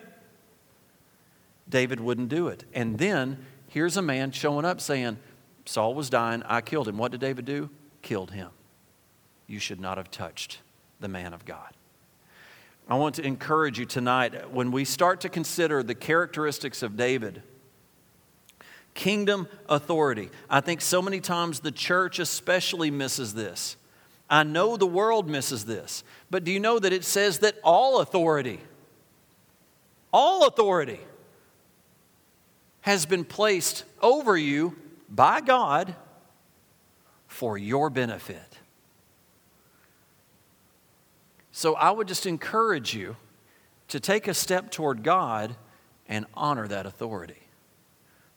David 1.71 2.01
wouldn't 2.01 2.29
do 2.29 2.49
it. 2.49 2.65
And 2.75 2.99
then 2.99 3.45
here's 3.69 3.97
a 3.97 4.03
man 4.03 4.33
showing 4.33 4.65
up 4.65 4.81
saying, 4.81 5.19
Saul 5.65 5.95
was 5.95 6.11
dying, 6.11 6.43
I 6.45 6.61
killed 6.61 6.89
him. 6.89 6.99
What 6.99 7.13
did 7.13 7.21
David 7.21 7.45
do? 7.45 7.71
Killed 8.03 8.33
him. 8.33 8.51
You 9.47 9.59
should 9.59 9.81
not 9.81 9.97
have 9.97 10.11
touched 10.11 10.61
the 11.01 11.09
man 11.09 11.33
of 11.33 11.45
God. 11.45 11.71
I 12.89 12.97
want 12.97 13.15
to 13.17 13.23
encourage 13.25 13.79
you 13.79 13.87
tonight 13.87 14.53
when 14.53 14.73
we 14.73 14.85
start 14.85 15.21
to 15.21 15.29
consider 15.29 15.83
the 15.83 15.95
characteristics 15.95 16.83
of 16.83 16.97
David, 16.97 17.43
kingdom 18.95 19.47
authority. 19.69 20.31
I 20.49 20.61
think 20.61 20.81
so 20.81 21.01
many 21.01 21.21
times 21.21 21.61
the 21.61 21.71
church 21.71 22.19
especially 22.19 22.91
misses 22.91 23.35
this. 23.35 23.77
I 24.29 24.43
know 24.43 24.77
the 24.77 24.87
world 24.87 25.29
misses 25.29 25.67
this, 25.67 26.03
but 26.31 26.43
do 26.43 26.51
you 26.51 26.59
know 26.59 26.79
that 26.79 26.93
it 26.93 27.05
says 27.05 27.41
that 27.41 27.57
all 27.63 28.01
authority 28.01 28.61
all 30.13 30.47
authority 30.47 31.01
has 32.83 33.07
been 33.07 33.25
placed 33.25 33.85
over 34.01 34.37
you 34.37 34.77
by 35.09 35.41
God 35.41 35.95
for 37.27 37.59
your 37.59 37.91
benefit. 37.91 38.59
So 41.53 41.75
I 41.75 41.91
would 41.91 42.09
just 42.09 42.27
encourage 42.27 42.95
you 42.95 43.17
to 43.89 44.01
take 44.01 44.29
a 44.29 44.35
step 44.35 44.71
toward 44.71 45.03
God 45.03 45.57
and 46.09 46.27
honor 46.35 46.67
that 46.69 46.87
authority. 46.87 47.43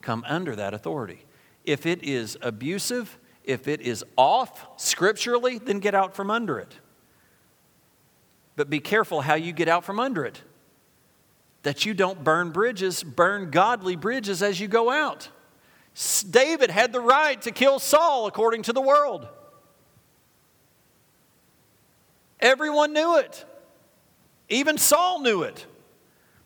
Come 0.01 0.25
under 0.27 0.55
that 0.55 0.73
authority. 0.73 1.25
If 1.63 1.85
it 1.85 2.03
is 2.03 2.37
abusive, 2.41 3.17
if 3.43 3.67
it 3.67 3.81
is 3.81 4.03
off 4.17 4.67
scripturally, 4.75 5.57
then 5.57 5.79
get 5.79 5.95
out 5.95 6.15
from 6.15 6.29
under 6.29 6.59
it. 6.59 6.75
but 8.55 8.69
be 8.69 8.79
careful 8.79 9.21
how 9.21 9.35
you 9.35 9.51
get 9.51 9.67
out 9.67 9.83
from 9.83 9.99
under 9.99 10.25
it. 10.25 10.41
That 11.63 11.85
you 11.85 11.93
don't 11.93 12.23
burn 12.23 12.51
bridges, 12.51 13.03
burn 13.03 13.49
godly 13.49 13.95
bridges 13.95 14.43
as 14.43 14.59
you 14.59 14.67
go 14.67 14.89
out. 14.89 15.29
David 16.29 16.69
had 16.69 16.91
the 16.91 16.99
right 16.99 17.41
to 17.43 17.51
kill 17.51 17.79
Saul 17.79 18.27
according 18.27 18.63
to 18.63 18.73
the 18.73 18.81
world. 18.81 19.27
Everyone 22.39 22.93
knew 22.93 23.17
it. 23.17 23.45
Even 24.49 24.77
Saul 24.77 25.21
knew 25.21 25.43
it. 25.43 25.65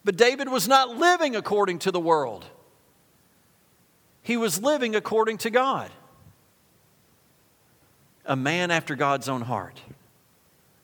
But 0.03 0.15
David 0.15 0.49
was 0.49 0.67
not 0.67 0.97
living 0.97 1.35
according 1.35 1.79
to 1.79 1.91
the 1.91 1.99
world, 1.99 2.45
he 4.21 4.37
was 4.37 4.61
living 4.61 4.95
according 4.95 5.37
to 5.39 5.49
God. 5.49 5.91
A 8.25 8.35
man 8.35 8.71
after 8.71 8.95
God's 8.95 9.29
own 9.29 9.41
heart. 9.41 9.81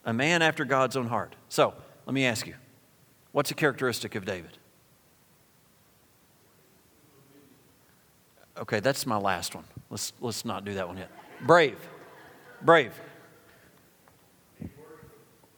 A 0.06 0.14
man 0.14 0.40
after 0.40 0.64
God's 0.64 0.96
own 0.96 1.06
heart. 1.06 1.36
So, 1.50 1.74
let 2.06 2.14
me 2.14 2.24
ask 2.24 2.46
you 2.46 2.54
what's 3.34 3.50
a 3.50 3.54
characteristic 3.54 4.14
of 4.14 4.24
David? 4.24 4.56
Okay, 8.56 8.78
that's 8.78 9.04
my 9.04 9.16
last 9.16 9.56
one. 9.56 9.64
Let's, 9.90 10.12
let's 10.20 10.44
not 10.44 10.64
do 10.64 10.74
that 10.74 10.86
one 10.86 10.96
yet. 10.96 11.10
Brave. 11.42 11.76
Brave. 12.62 12.92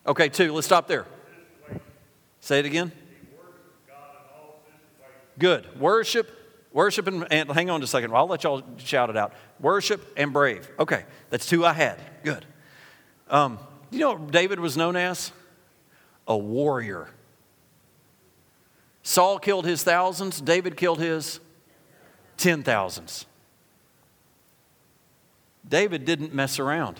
Okay, 0.06 0.30
two. 0.30 0.54
Let's 0.54 0.66
stop 0.66 0.88
there. 0.88 1.04
Say 2.40 2.60
it 2.60 2.64
again. 2.64 2.92
Good. 5.38 5.78
Worship, 5.78 6.30
worship, 6.72 7.06
and, 7.06 7.30
and 7.30 7.50
hang 7.50 7.68
on 7.68 7.80
just 7.82 7.90
a 7.90 7.98
second. 7.98 8.14
I'll 8.14 8.26
let 8.26 8.44
y'all 8.44 8.62
shout 8.78 9.10
it 9.10 9.16
out. 9.18 9.34
Worship 9.60 10.00
and 10.16 10.32
brave. 10.32 10.70
Okay, 10.78 11.04
that's 11.28 11.46
two 11.46 11.66
I 11.66 11.74
had. 11.74 12.00
Good. 12.24 12.46
Um, 13.28 13.58
you 13.90 13.98
know 13.98 14.14
what 14.14 14.30
David 14.30 14.60
was 14.60 14.78
known 14.78 14.96
as? 14.96 15.30
A 16.26 16.36
warrior. 16.36 17.10
Saul 19.06 19.38
killed 19.38 19.66
his 19.66 19.84
thousands, 19.84 20.40
David 20.40 20.76
killed 20.76 20.98
his 20.98 21.38
ten 22.36 22.64
thousands. 22.64 23.24
David 25.66 26.04
didn't 26.04 26.34
mess 26.34 26.58
around. 26.58 26.98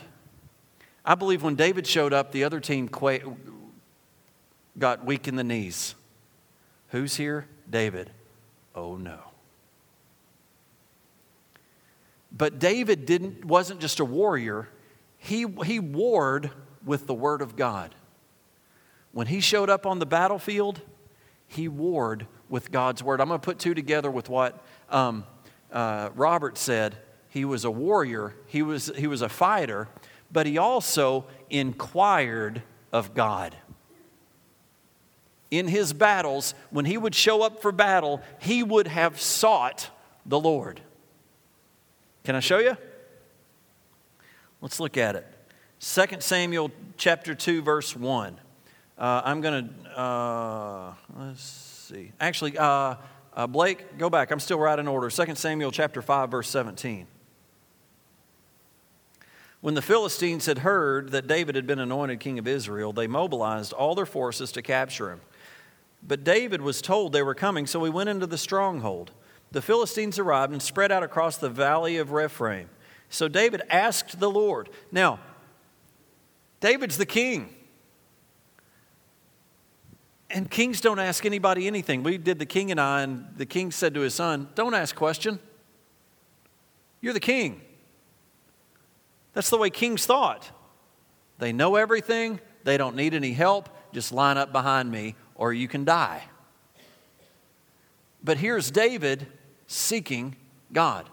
I 1.05 1.17
believe 1.17 1.43
when 1.43 1.57
David 1.57 1.85
showed 1.85 2.13
up, 2.13 2.31
the 2.31 2.45
other 2.45 2.61
team 2.61 2.89
got 4.79 5.05
weak 5.05 5.27
in 5.27 5.35
the 5.35 5.43
knees. 5.43 5.97
Who's 6.91 7.17
here? 7.17 7.49
David. 7.69 8.13
Oh 8.73 8.95
no. 8.97 9.19
But 12.31 12.61
David 12.61 13.05
didn't, 13.05 13.45
wasn't 13.45 13.81
just 13.81 13.99
a 13.99 14.05
warrior, 14.05 14.69
he, 15.19 15.45
he 15.65 15.81
warred 15.81 16.53
with 16.85 17.09
the 17.09 17.15
Word 17.15 17.43
of 17.43 17.57
God. 17.57 17.97
When 19.11 19.27
he 19.27 19.41
showed 19.41 19.69
up 19.69 19.87
on 19.87 19.99
the 19.99 20.07
battlefield, 20.07 20.83
he 21.47 21.69
warred 21.69 22.27
with 22.49 22.71
God's 22.71 23.03
Word. 23.03 23.21
I'm 23.21 23.29
going 23.29 23.41
to 23.41 23.45
put 23.45 23.59
two 23.59 23.75
together 23.75 24.11
with 24.11 24.29
what 24.29 24.65
um, 24.91 25.25
uh, 25.73 26.11
Robert 26.15 26.59
said. 26.59 26.97
He 27.29 27.45
was 27.45 27.65
a 27.65 27.71
warrior, 27.71 28.35
he 28.47 28.63
was, 28.63 28.91
he 28.97 29.07
was 29.07 29.21
a 29.23 29.29
fighter, 29.29 29.89
but 30.33 30.47
he 30.47 30.59
also 30.59 31.27
inquired 31.51 32.63
of 32.93 33.15
God. 33.15 33.55
In 35.51 35.69
his 35.69 35.93
battles, 35.93 36.55
when 36.71 36.87
he 36.87 36.97
would 36.97 37.15
show 37.15 37.43
up 37.43 37.63
for 37.63 37.73
battle, 37.73 38.21
he 38.41 38.63
would 38.63 38.87
have 38.87 39.21
sought 39.21 39.91
the 40.25 40.41
Lord. 40.41 40.81
Can 42.25 42.35
I 42.35 42.41
show 42.41 42.59
you? 42.59 42.77
Let's 44.61 44.81
look 44.81 44.97
at 44.97 45.15
it. 45.15 45.27
2 45.79 46.21
Samuel 46.21 46.71
chapter 46.97 47.35
2, 47.35 47.63
verse 47.63 47.95
1. 47.95 48.41
Uh, 48.99 49.23
I'm 49.25 49.41
going 49.43 49.69
to, 49.69 50.01
uh, 50.01 50.95
let's 51.19 51.43
see. 51.43 52.13
Actually, 52.19 52.57
uh, 52.57 52.95
uh, 53.35 53.47
Blake, 53.47 53.99
go 53.99 54.09
back. 54.09 54.31
I'm 54.31 54.41
still 54.41 54.59
right 54.59 54.79
in 54.79 54.89
order. 54.89 55.11
2 55.11 55.35
Samuel 55.35 55.71
chapter 55.71 56.01
5, 56.01 56.31
verse 56.31 56.49
17. 56.49 57.07
When 59.61 59.75
the 59.75 59.83
Philistines 59.83 60.47
had 60.47 60.59
heard 60.59 61.11
that 61.11 61.27
David 61.27 61.57
had 61.57 61.67
been 61.67 61.79
anointed 61.79 62.21
king 62.21 62.39
of 62.39 62.47
Israel, 62.47 62.93
they 62.93 63.07
mobilized 63.07 63.73
all 63.73 63.95
their 63.95 64.07
forces 64.07 64.53
to 64.53 64.63
capture 64.63 65.11
him. 65.11 65.21
But 66.03 66.25
David 66.25 66.63
was 66.63 66.81
told 66.81 67.13
they 67.13 67.23
were 67.23 67.35
coming, 67.35 67.67
so 67.67 67.83
he 67.85 67.91
went 67.91 68.09
into 68.09 68.27
the 68.27 68.39
stronghold. 68.39 69.11
The 69.51 69.61
Philistines 69.61 70.19
arrived 70.19 70.53
and 70.53 70.63
spread 70.63 70.93
out 70.93 71.03
across 71.03 71.37
the 71.37 71.51
valley 71.51 71.99
of 71.99 72.13
Rephaim. 72.13 72.71
So 73.11 73.29
David 73.29 73.63
asked 73.69 74.21
the 74.21 74.31
Lord. 74.31 74.71
Now, 74.91 75.19
David's 76.61 76.97
the 76.97 77.07
king. 77.07 77.55
And 80.31 80.51
kings 80.51 80.81
don't 80.81 80.99
ask 80.99 81.25
anybody 81.25 81.67
anything. 81.67 82.03
We 82.03 82.19
did 82.19 82.39
the 82.39 82.47
king 82.47 82.71
and 82.71 82.81
I, 82.81 83.03
and 83.03 83.27
the 83.37 83.47
king 83.47 83.71
said 83.71 83.95
to 83.95 84.01
his 84.01 84.15
son, 84.15 84.49
Don't 84.55 84.75
ask 84.75 84.95
question. 84.95 85.39
You're 87.01 87.13
the 87.13 87.21
king. 87.21 87.61
That's 89.33 89.51
the 89.51 89.59
way 89.59 89.71
kings 89.71 90.07
thought. 90.07 90.51
They 91.39 91.53
know 91.53 91.77
everything, 91.77 92.41
they 92.65 92.77
don't 92.77 92.97
need 92.97 93.15
any 93.15 93.33
help, 93.33 93.69
just 93.93 94.11
line 94.11 94.39
up 94.39 94.53
behind 94.53 94.91
me 94.91 95.15
or 95.35 95.53
you 95.53 95.69
can 95.69 95.85
die. 95.85 96.25
But 98.25 98.39
here's 98.39 98.71
David 98.71 99.27
seeking 99.67 100.37
God, 100.73 101.09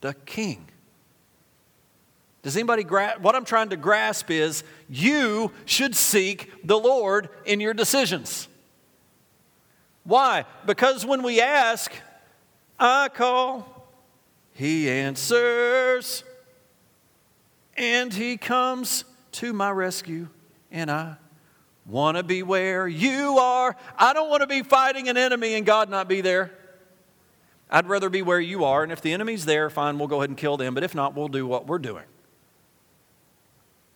the 0.00 0.14
king. 0.14 0.68
Does 2.44 2.56
anybody 2.56 2.84
grasp? 2.84 3.20
What 3.20 3.34
I'm 3.34 3.46
trying 3.46 3.70
to 3.70 3.76
grasp 3.76 4.30
is 4.30 4.62
you 4.88 5.50
should 5.64 5.96
seek 5.96 6.52
the 6.62 6.78
Lord 6.78 7.30
in 7.46 7.58
your 7.58 7.72
decisions. 7.74 8.48
Why? 10.04 10.44
Because 10.66 11.06
when 11.06 11.22
we 11.22 11.40
ask, 11.40 11.90
I 12.78 13.08
call, 13.08 13.88
He 14.52 14.90
answers 14.90 16.22
and 17.76 18.12
he 18.12 18.36
comes 18.36 19.04
to 19.32 19.52
my 19.52 19.70
rescue, 19.70 20.28
and 20.70 20.90
I 20.90 21.16
want 21.86 22.16
to 22.16 22.22
be 22.22 22.42
where 22.42 22.86
you 22.86 23.38
are. 23.38 23.74
I 23.96 24.12
don't 24.12 24.30
want 24.30 24.42
to 24.42 24.46
be 24.46 24.62
fighting 24.62 25.08
an 25.08 25.16
enemy 25.16 25.54
and 25.54 25.66
God 25.66 25.90
not 25.90 26.08
be 26.08 26.20
there. 26.20 26.52
I'd 27.70 27.88
rather 27.88 28.08
be 28.08 28.22
where 28.22 28.38
you 28.38 28.64
are, 28.64 28.82
and 28.82 28.92
if 28.92 29.00
the 29.00 29.12
enemy's 29.12 29.44
there, 29.44 29.70
fine, 29.70 29.98
we'll 29.98 30.08
go 30.08 30.18
ahead 30.18 30.30
and 30.30 30.36
kill 30.36 30.56
them, 30.56 30.74
but 30.74 30.84
if 30.84 30.94
not, 30.94 31.16
we'll 31.16 31.28
do 31.28 31.46
what 31.46 31.66
we're 31.66 31.78
doing. 31.78 32.04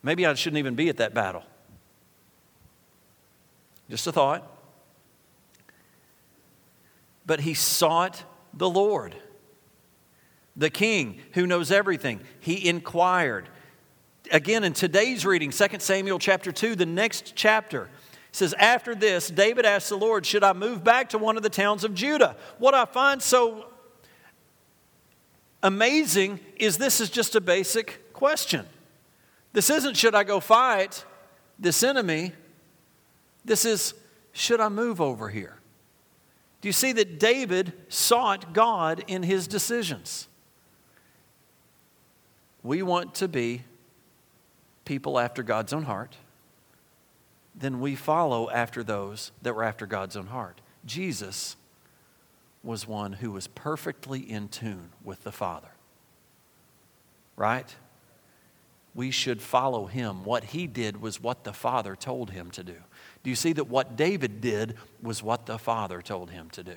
Maybe 0.02 0.26
I 0.26 0.35
shouldn't 0.35 0.59
even 0.59 0.75
be 0.75 0.88
at 0.88 0.99
that 0.99 1.14
battle. 1.14 1.43
Just 3.90 4.07
a 4.07 4.12
thought. 4.12 4.47
But 7.26 7.40
he 7.40 7.55
sought 7.55 8.25
the 8.55 8.69
Lord, 8.69 9.14
the 10.57 10.71
king 10.71 11.21
who 11.33 11.47
knows 11.47 11.71
everything. 11.71 12.21
He 12.40 12.69
inquired 12.69 13.49
again 14.31 14.64
in 14.64 14.73
today's 14.73 15.25
reading 15.25 15.50
2 15.50 15.67
samuel 15.78 16.19
chapter 16.19 16.52
2 16.52 16.75
the 16.75 16.87
next 16.87 17.35
chapter 17.35 17.88
says 18.33 18.55
after 18.59 18.95
this 18.95 19.28
david 19.28 19.64
asked 19.64 19.88
the 19.88 19.97
lord 19.97 20.26
should 20.26 20.45
i 20.45 20.52
move 20.52 20.85
back 20.85 21.09
to 21.09 21.19
one 21.19 21.37
of 21.37 21.43
the 21.43 21.49
towns 21.49 21.85
of 21.85 21.95
judah 21.95 22.37
what 22.59 22.75
i 22.75 22.85
find 22.85 23.23
so 23.23 23.67
amazing 25.62 26.38
is 26.57 26.78
this 26.78 27.00
is 27.00 27.11
just 27.11 27.35
a 27.35 27.40
basic 27.40 28.12
question 28.12 28.67
this 29.52 29.71
isn't 29.71 29.97
should 29.97 30.14
i 30.14 30.25
go 30.25 30.40
fight 30.40 31.05
this 31.59 31.83
enemy 31.83 32.33
this 33.45 33.64
is 33.64 33.95
should 34.33 34.61
i 34.61 34.69
move 34.69 35.00
over 35.00 35.28
here 35.28 35.57
do 36.61 36.69
you 36.69 36.73
see 36.73 36.93
that 36.93 37.19
david 37.19 37.73
sought 37.88 38.52
god 38.52 39.02
in 39.07 39.23
his 39.23 39.47
decisions 39.47 40.28
we 42.62 42.83
want 42.83 43.14
to 43.17 43.28
be 43.28 43.62
people 44.88 45.19
after 45.19 45.43
God's 45.43 45.73
own 45.73 45.85
heart, 45.85 46.17
then 47.55 47.78
we 47.78 47.95
follow 47.95 48.50
after 48.50 48.83
those 48.83 49.33
that 49.43 49.55
were 49.55 49.62
after 49.62 49.87
God's 49.87 50.17
own 50.17 50.28
heart. 50.28 50.61
Jesus 50.85 51.57
was 52.62 52.88
one 52.88 53.12
who 53.12 53.31
was 53.31 53.47
perfectly 53.49 54.21
in 54.21 54.49
tune 54.49 54.90
with 55.05 55.25
the 55.25 55.33
Father. 55.33 55.69
Right? 57.37 57.75
We 58.95 59.11
should 59.11 59.40
follow 59.40 59.87
him. 59.87 60.25
What 60.25 60.45
he 60.45 60.66
did 60.66 61.00
was 61.00 61.21
what 61.21 61.45
the 61.45 61.52
Father 61.52 61.95
told 61.95 62.30
him 62.30 62.50
to 62.52 62.64
do. 62.64 62.76
Do 63.23 63.30
you 63.30 63.37
see 63.37 63.52
that 63.52 63.68
what 63.68 63.97
David 63.97 64.40
did 64.40 64.75
was 65.02 65.23
what 65.23 65.47
the 65.47 65.59
Father 65.59 66.02
told 66.02 66.30
him 66.30 66.50
to 66.50 66.62
do? 66.62 66.76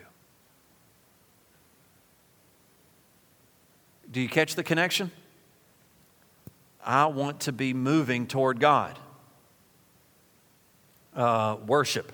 Do 4.12 4.20
you 4.20 4.28
catch 4.28 4.56
the 4.56 4.64
connection? 4.64 5.12
I 6.84 7.06
want 7.06 7.42
to 7.42 7.52
be 7.52 7.74
moving 7.74 8.28
toward 8.28 8.60
God. 8.60 9.00
Uh, 11.16 11.58
worship. 11.66 12.12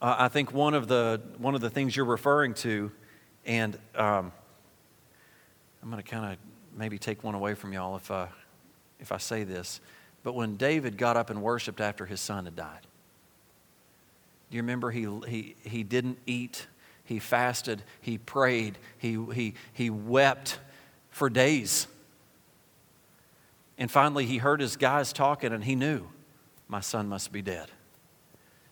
Uh, 0.00 0.16
I 0.18 0.28
think 0.28 0.52
one 0.52 0.74
of 0.74 0.88
the 0.88 1.20
one 1.38 1.54
of 1.54 1.60
the 1.60 1.70
things 1.70 1.94
you're 1.94 2.04
referring 2.04 2.54
to, 2.54 2.90
and 3.44 3.76
um, 3.94 4.32
I'm 5.82 5.90
going 5.90 6.02
to 6.02 6.08
kind 6.08 6.32
of 6.32 6.38
maybe 6.76 6.98
take 6.98 7.24
one 7.24 7.34
away 7.34 7.54
from 7.54 7.72
y'all 7.72 7.96
if 7.96 8.10
I 8.10 8.28
if 9.00 9.12
I 9.12 9.16
say 9.16 9.44
this, 9.44 9.80
But 10.22 10.34
when 10.34 10.56
David 10.56 10.98
got 10.98 11.16
up 11.16 11.30
and 11.30 11.42
worshiped 11.42 11.80
after 11.80 12.04
his 12.04 12.20
son 12.20 12.44
had 12.44 12.54
died, 12.54 12.86
do 14.50 14.56
you 14.56 14.62
remember 14.62 14.90
he, 14.90 15.06
he, 15.26 15.56
he 15.62 15.82
didn't 15.82 16.18
eat, 16.26 16.66
he 17.04 17.18
fasted, 17.18 17.82
he 18.00 18.18
prayed, 18.18 18.78
he, 18.98 19.24
he, 19.32 19.54
he 19.72 19.88
wept 19.90 20.58
for 21.10 21.30
days. 21.30 21.86
And 23.78 23.90
finally, 23.90 24.26
he 24.26 24.38
heard 24.38 24.60
his 24.60 24.76
guys 24.76 25.12
talking 25.12 25.52
and 25.52 25.64
he 25.64 25.74
knew, 25.74 26.08
my 26.68 26.80
son 26.80 27.08
must 27.08 27.32
be 27.32 27.42
dead. 27.42 27.70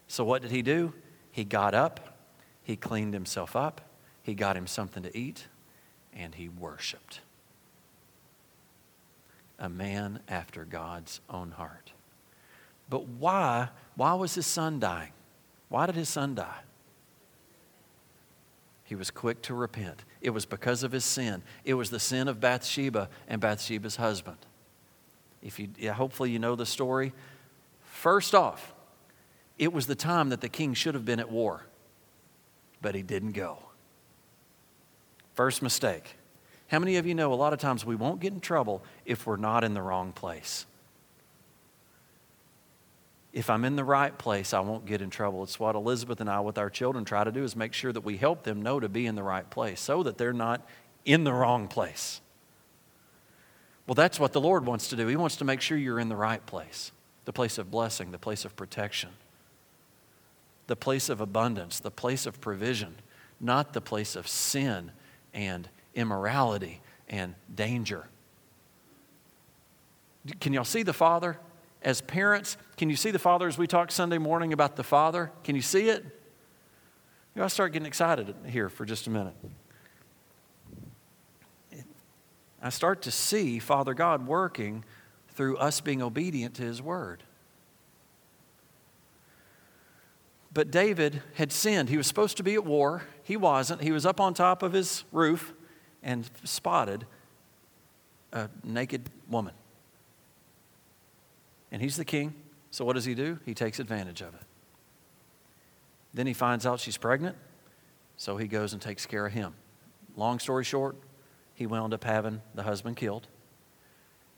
So, 0.09 0.25
what 0.25 0.43
did 0.43 0.51
he 0.51 0.63
do? 0.63 0.93
He 1.31 1.45
got 1.45 1.75
up, 1.75 2.19
he 2.63 2.77
cleaned 2.77 3.15
himself 3.15 3.57
up, 3.57 3.81
he 4.23 4.35
got 4.35 4.57
him 4.57 4.67
something 4.67 5.03
to 5.03 5.17
eat, 5.17 5.47
and 6.13 6.35
he 6.35 6.49
worshiped. 6.49 7.21
A 9.59 9.69
man 9.69 10.21
after 10.29 10.65
God's 10.65 11.21
own 11.29 11.51
heart. 11.51 11.93
But 12.89 13.07
why? 13.07 13.69
Why 13.97 14.15
was 14.15 14.35
his 14.35 14.47
son 14.47 14.79
dying? 14.81 15.13
Why 15.69 15.87
did 15.87 15.95
his 15.95 16.09
son 16.09 16.35
die? 16.35 16.61
He 18.85 18.95
was 18.95 19.11
quick 19.11 19.43
to 19.43 19.55
repent. 19.55 20.05
It 20.23 20.31
was 20.31 20.47
because 20.47 20.83
of 20.83 20.93
his 20.93 21.05
sin. 21.05 21.43
It 21.65 21.75
was 21.75 21.91
the 21.91 22.01
sin 22.01 22.27
of 22.27 22.41
Bathsheba 22.41 23.11
and 23.29 23.41
Bathsheba's 23.41 23.97
husband. 23.97 24.39
If 25.43 25.59
you, 25.59 25.69
hopefully 25.93 26.31
you 26.31 26.39
know 26.39 26.57
the 26.57 26.67
story. 26.67 27.13
First 27.83 28.35
off, 28.35 28.75
it 29.59 29.73
was 29.73 29.87
the 29.87 29.95
time 29.95 30.31
that 30.31 30.41
the 30.41 30.49
king 30.49 30.73
should 30.73 30.95
have 30.95 31.05
been 31.05 31.21
at 31.21 31.31
war, 31.31 31.67
but 32.81 32.95
he 32.95 33.03
didn't 33.03 33.33
go. 33.33 33.59
First 35.35 35.63
mistake. 35.63 36.18
How 36.69 36.79
many 36.79 36.97
of 36.97 37.07
you 37.07 37.15
know 37.15 37.33
a 37.33 37.35
lot 37.35 37.53
of 37.53 37.59
times 37.59 37.85
we 37.85 37.97
won't 37.97 38.21
get 38.21 38.33
in 38.33 38.41
trouble 38.41 38.83
if 39.05 39.27
we're 39.27 39.37
not 39.37 39.65
in 39.65 39.75
the 39.75 39.83
wrong 39.83 40.13
place? 40.13 40.67
If 43.33 43.51
I'm 43.51 43.65
in 43.65 43.77
the 43.77 43.85
right 43.85 44.17
place, 44.17 44.53
I 44.53 44.61
won't 44.61 44.87
get 44.87 45.01
in 45.01 45.11
trouble. 45.11 45.43
It's 45.43 45.61
what 45.61 45.75
Elizabeth 45.75 46.21
and 46.21 46.31
I, 46.31 46.41
with 46.41 46.59
our 46.59 46.71
children, 46.71 47.05
try 47.05 47.25
to 47.25 47.33
do 47.33 47.43
is 47.43 47.55
make 47.57 47.73
sure 47.73 47.93
that 47.93 48.01
we 48.03 48.17
help 48.17 48.43
them 48.43 48.63
know 48.63 48.81
to 48.81 48.89
be 48.89 49.07
in 49.07 49.15
the 49.15 49.23
right 49.23 49.49
place 49.49 49.81
so 49.81 50.03
that 50.03 50.19
they're 50.19 50.33
not 50.33 50.67
in 51.05 51.25
the 51.25 51.33
wrong 51.33 51.69
place. 51.69 52.21
Well, 53.87 53.95
that's 53.95 54.21
what 54.21 54.33
the 54.33 54.41
Lord 54.41 54.67
wants 54.67 54.89
to 54.89 54.97
do. 54.97 55.07
He 55.07 55.17
wants 55.17 55.37
to 55.37 55.45
make 55.45 55.63
sure 55.63 55.79
you're 55.79 56.01
in 56.01 56.09
the 56.09 56.17
right 56.17 56.45
place 56.45 56.93
the 57.25 57.33
place 57.33 57.59
of 57.59 57.71
blessing, 57.71 58.11
the 58.11 58.19
place 58.19 58.47
of 58.47 58.57
protection, 58.57 59.11
the 60.67 60.77
place 60.77 61.11
of 61.11 61.21
abundance, 61.21 61.79
the 61.79 61.91
place 61.91 62.25
of 62.25 62.41
provision, 62.41 62.95
not 63.39 63.75
the 63.75 63.83
place 63.83 64.17
of 64.17 64.27
sin 64.27 64.93
and 65.35 65.69
immorality 65.99 66.81
and 67.09 67.35
danger. 67.53 68.07
Can 70.41 70.53
y'all 70.53 70.65
see 70.65 70.83
the 70.83 70.93
Father? 70.93 71.39
As 71.83 72.01
parents, 72.01 72.57
can 72.77 72.89
you 72.89 72.97
see 72.97 73.11
the 73.11 73.19
Father 73.19 73.49
as 73.49 73.59
we 73.59 73.67
talk 73.67 73.91
Sunday 73.91 74.19
morning 74.19 74.53
about 74.53 74.77
the 74.77 74.85
Father? 74.85 75.33
Can 75.43 75.57
you 75.57 75.63
see 75.63 75.89
it? 75.89 76.05
You 76.05 77.41
know, 77.41 77.45
I 77.45 77.49
start 77.49 77.73
getting 77.73 77.87
excited 77.87 78.35
here 78.47 78.69
for 78.69 78.85
just 78.85 79.07
a 79.07 79.11
minute. 79.11 79.35
I 82.63 82.71
start 82.71 83.03
to 83.03 83.11
see 83.11 83.59
Father 83.59 83.95
God 83.95 84.27
working 84.27 84.85
through 85.31 85.57
us 85.59 85.81
being 85.81 86.03
obedient 86.03 86.55
to 86.57 86.63
His 86.63 86.83
Word. 86.83 87.23
But 90.53 90.71
David 90.71 91.23
had 91.35 91.53
sinned. 91.53 91.89
He 91.89 91.97
was 91.97 92.07
supposed 92.07 92.37
to 92.39 92.43
be 92.43 92.55
at 92.55 92.65
war. 92.65 93.03
He 93.23 93.37
wasn't. 93.37 93.83
He 93.83 93.93
was 93.93 94.05
up 94.05 94.21
on 94.21 94.35
top 94.35 94.63
of 94.63 94.73
his 94.73 95.05
roof 95.13 95.53
and 96.03 96.29
spotted 96.45 97.07
a 98.33 98.49
naked 98.65 99.09
woman. 99.29 99.55
And 101.71 101.83
he's 101.83 101.97
the 101.97 102.05
king. 102.05 102.35
So 102.71 102.85
what 102.85 102.95
does 102.95 103.05
he 103.05 103.15
do? 103.15 103.39
He 103.45 103.55
takes 103.55 103.79
advantage 103.79 104.21
of 104.21 104.35
it. 104.35 104.43
Then 106.15 106.27
he 106.27 106.33
finds 106.33 106.67
out 106.67 106.81
she's 106.81 106.97
pregnant. 106.97 107.37
So 108.17 108.37
he 108.37 108.47
goes 108.49 108.73
and 108.73 108.83
takes 108.83 109.07
care 109.07 109.27
of 109.27 109.33
him. 109.33 109.55
Long 110.17 110.39
story 110.39 110.65
short, 110.65 110.97
he 111.55 111.67
wound 111.67 111.95
up 111.95 112.05
having 112.05 112.43
the 112.55 112.63
husband 112.65 112.97
killed. 112.97 113.29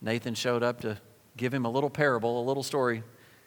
Nathan 0.01 0.35
showed 0.35 0.63
up 0.63 0.81
to 0.81 0.97
give 1.37 1.53
him 1.53 1.65
a 1.65 1.69
little 1.69 1.89
parable, 1.89 2.41
a 2.41 2.45
little 2.45 2.63
story. 2.63 3.03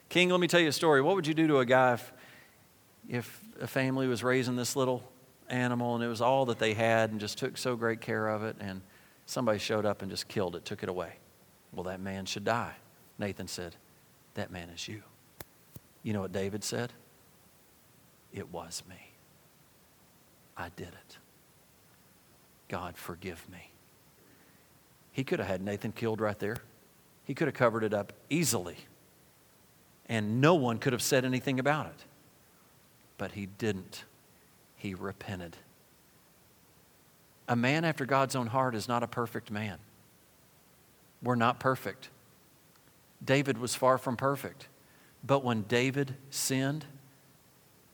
King, 0.08 0.30
let 0.30 0.40
me 0.40 0.48
tell 0.48 0.60
you 0.60 0.68
a 0.68 0.72
story. 0.72 1.00
What 1.00 1.14
would 1.14 1.26
you 1.26 1.34
do 1.34 1.46
to 1.46 1.58
a 1.58 1.66
guy 1.66 1.94
if, 1.94 2.12
if 3.08 3.40
a 3.60 3.66
family 3.66 4.06
was 4.06 4.22
raising 4.22 4.56
this 4.56 4.76
little 4.76 5.02
animal 5.48 5.94
and 5.94 6.04
it 6.04 6.08
was 6.08 6.20
all 6.20 6.46
that 6.46 6.58
they 6.58 6.74
had 6.74 7.10
and 7.10 7.20
just 7.20 7.38
took 7.38 7.56
so 7.56 7.76
great 7.76 8.00
care 8.00 8.28
of 8.28 8.42
it 8.42 8.56
and 8.60 8.80
somebody 9.26 9.58
showed 9.58 9.86
up 9.86 10.02
and 10.02 10.10
just 10.10 10.28
killed 10.28 10.56
it, 10.56 10.64
took 10.64 10.82
it 10.82 10.88
away? 10.88 11.14
Well, 11.72 11.84
that 11.84 12.00
man 12.00 12.26
should 12.26 12.44
die. 12.44 12.74
Nathan 13.18 13.48
said, 13.48 13.76
That 14.34 14.50
man 14.50 14.70
is 14.70 14.86
you. 14.88 15.02
You 16.02 16.12
know 16.12 16.20
what 16.20 16.32
David 16.32 16.62
said? 16.62 16.92
It 18.32 18.52
was 18.52 18.82
me. 18.88 19.12
I 20.56 20.68
did 20.76 20.88
it. 20.88 21.18
God, 22.68 22.96
forgive 22.96 23.48
me. 23.50 23.70
He 25.12 25.24
could 25.24 25.38
have 25.38 25.48
had 25.48 25.62
Nathan 25.62 25.92
killed 25.92 26.20
right 26.20 26.38
there. 26.38 26.56
He 27.24 27.34
could 27.34 27.46
have 27.46 27.54
covered 27.54 27.84
it 27.84 27.94
up 27.94 28.12
easily. 28.28 28.76
And 30.06 30.40
no 30.40 30.54
one 30.54 30.78
could 30.78 30.92
have 30.92 31.02
said 31.02 31.24
anything 31.24 31.58
about 31.58 31.86
it. 31.86 32.04
But 33.16 33.32
he 33.32 33.46
didn't. 33.46 34.04
He 34.84 34.92
repented. 34.92 35.56
A 37.48 37.56
man 37.56 37.86
after 37.86 38.04
God's 38.04 38.36
own 38.36 38.48
heart 38.48 38.74
is 38.74 38.86
not 38.86 39.02
a 39.02 39.06
perfect 39.06 39.50
man. 39.50 39.78
We're 41.22 41.36
not 41.36 41.58
perfect. 41.58 42.10
David 43.24 43.56
was 43.56 43.74
far 43.74 43.96
from 43.96 44.18
perfect. 44.18 44.68
But 45.26 45.42
when 45.42 45.62
David 45.62 46.16
sinned, 46.28 46.84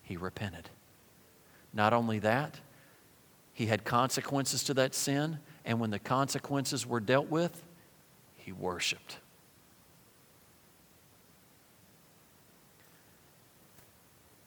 he 0.03 0.16
repented. 0.16 0.68
Not 1.72 1.92
only 1.92 2.18
that, 2.18 2.59
he 3.55 3.66
had 3.66 3.85
consequences 3.85 4.64
to 4.64 4.74
that 4.74 4.92
sin, 4.92 5.38
and 5.64 5.79
when 5.79 5.90
the 5.90 6.00
consequences 6.00 6.85
were 6.85 6.98
dealt 6.98 7.29
with, 7.29 7.62
he 8.35 8.50
worshiped. 8.50 9.18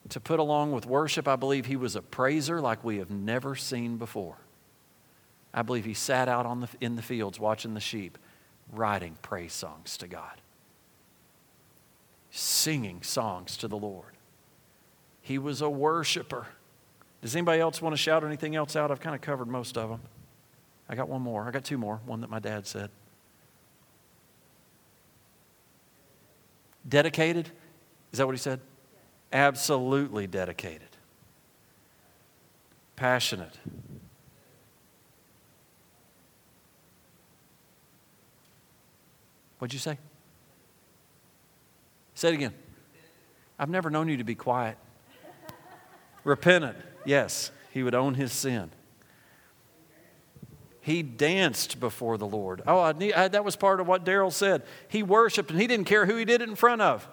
To 0.09 0.19
put 0.19 0.39
along 0.39 0.73
with 0.73 0.85
worship, 0.85 1.27
I 1.27 1.35
believe 1.35 1.65
he 1.65 1.75
was 1.75 1.95
a 1.95 2.01
praiser 2.01 2.59
like 2.59 2.83
we 2.83 2.97
have 2.97 3.09
never 3.09 3.55
seen 3.55 3.97
before. 3.97 4.35
I 5.53 5.61
believe 5.61 5.85
he 5.85 5.93
sat 5.93 6.27
out 6.27 6.45
on 6.45 6.61
the, 6.61 6.67
in 6.81 6.95
the 6.95 7.01
fields 7.01 7.39
watching 7.39 7.73
the 7.73 7.79
sheep, 7.79 8.17
writing 8.71 9.17
praise 9.21 9.53
songs 9.53 9.97
to 9.97 10.07
God, 10.07 10.41
singing 12.31 13.01
songs 13.03 13.55
to 13.57 13.67
the 13.67 13.77
Lord. 13.77 14.13
He 15.21 15.37
was 15.37 15.61
a 15.61 15.69
worshiper. 15.69 16.47
Does 17.21 17.35
anybody 17.35 17.61
else 17.61 17.81
want 17.81 17.93
to 17.93 17.97
shout 17.97 18.25
anything 18.25 18.55
else 18.55 18.75
out? 18.75 18.91
I've 18.91 18.99
kind 18.99 19.15
of 19.15 19.21
covered 19.21 19.47
most 19.47 19.77
of 19.77 19.89
them. 19.89 20.01
I 20.89 20.95
got 20.95 21.07
one 21.07 21.21
more. 21.21 21.47
I 21.47 21.51
got 21.51 21.63
two 21.63 21.77
more. 21.77 22.01
One 22.05 22.19
that 22.21 22.29
my 22.29 22.39
dad 22.39 22.67
said. 22.67 22.89
Dedicated? 26.87 27.49
Is 28.11 28.17
that 28.17 28.25
what 28.25 28.33
he 28.33 28.39
said? 28.39 28.59
Absolutely 29.33 30.27
dedicated. 30.27 30.87
Passionate. 32.95 33.57
What'd 39.57 39.73
you 39.73 39.79
say? 39.79 39.97
Say 42.13 42.29
it 42.29 42.35
again. 42.35 42.53
I've 43.57 43.69
never 43.69 43.89
known 43.89 44.07
you 44.07 44.17
to 44.17 44.23
be 44.23 44.35
quiet. 44.35 44.77
Repentant. 46.23 46.77
Yes, 47.05 47.49
he 47.71 47.81
would 47.81 47.95
own 47.95 48.13
his 48.13 48.31
sin. 48.31 48.69
He 50.79 51.01
danced 51.01 51.79
before 51.79 52.17
the 52.17 52.27
Lord. 52.27 52.61
Oh, 52.67 52.79
I 52.79 52.91
need, 52.91 53.13
I, 53.13 53.29
that 53.29 53.43
was 53.43 53.55
part 53.55 53.79
of 53.79 53.87
what 53.87 54.05
Daryl 54.05 54.31
said. 54.31 54.63
He 54.89 55.01
worshiped 55.01 55.49
and 55.49 55.59
he 55.59 55.65
didn't 55.65 55.85
care 55.85 56.05
who 56.05 56.17
he 56.17 56.25
did 56.25 56.41
it 56.41 56.49
in 56.49 56.55
front 56.55 56.81
of. 56.81 57.07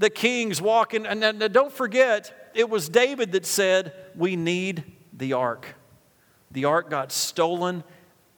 The 0.00 0.08
kings 0.08 0.62
walking, 0.62 1.04
and 1.04 1.52
don't 1.52 1.72
forget, 1.72 2.50
it 2.54 2.70
was 2.70 2.88
David 2.88 3.32
that 3.32 3.44
said, 3.44 3.92
We 4.16 4.34
need 4.34 4.82
the 5.12 5.34
ark. 5.34 5.74
The 6.50 6.64
ark 6.64 6.88
got 6.88 7.12
stolen. 7.12 7.84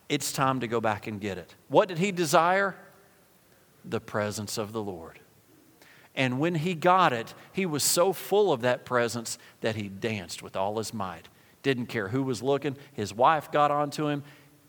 It's 0.09 0.33
time 0.33 0.59
to 0.59 0.66
go 0.66 0.81
back 0.81 1.07
and 1.07 1.20
get 1.20 1.38
it. 1.38 1.55
What 1.68 1.87
did 1.87 1.98
he 1.98 2.11
desire? 2.11 2.75
The 3.85 4.01
presence 4.01 4.59
of 4.59 4.72
the 4.72 4.83
Lord. 4.83 5.20
And 6.16 6.40
when 6.40 6.57
he 6.57 6.75
got 6.75 7.12
it, 7.12 7.33
he 7.53 7.64
was 7.64 7.85
so 7.85 8.12
full 8.12 8.53
of 8.53 8.62
that 8.62 8.85
presence 8.85 9.38
that 9.61 9.77
he 9.77 9.88
danced 9.88 10.42
with 10.42 10.57
all 10.57 10.79
his 10.79 10.92
might. 10.92 11.29
Didn't 11.62 11.87
care 11.87 12.09
who 12.09 12.25
was 12.25 12.42
looking. 12.42 12.77
His 12.92 13.14
wife 13.14 13.53
got 13.53 13.70
onto 13.70 14.09
him. 14.09 14.25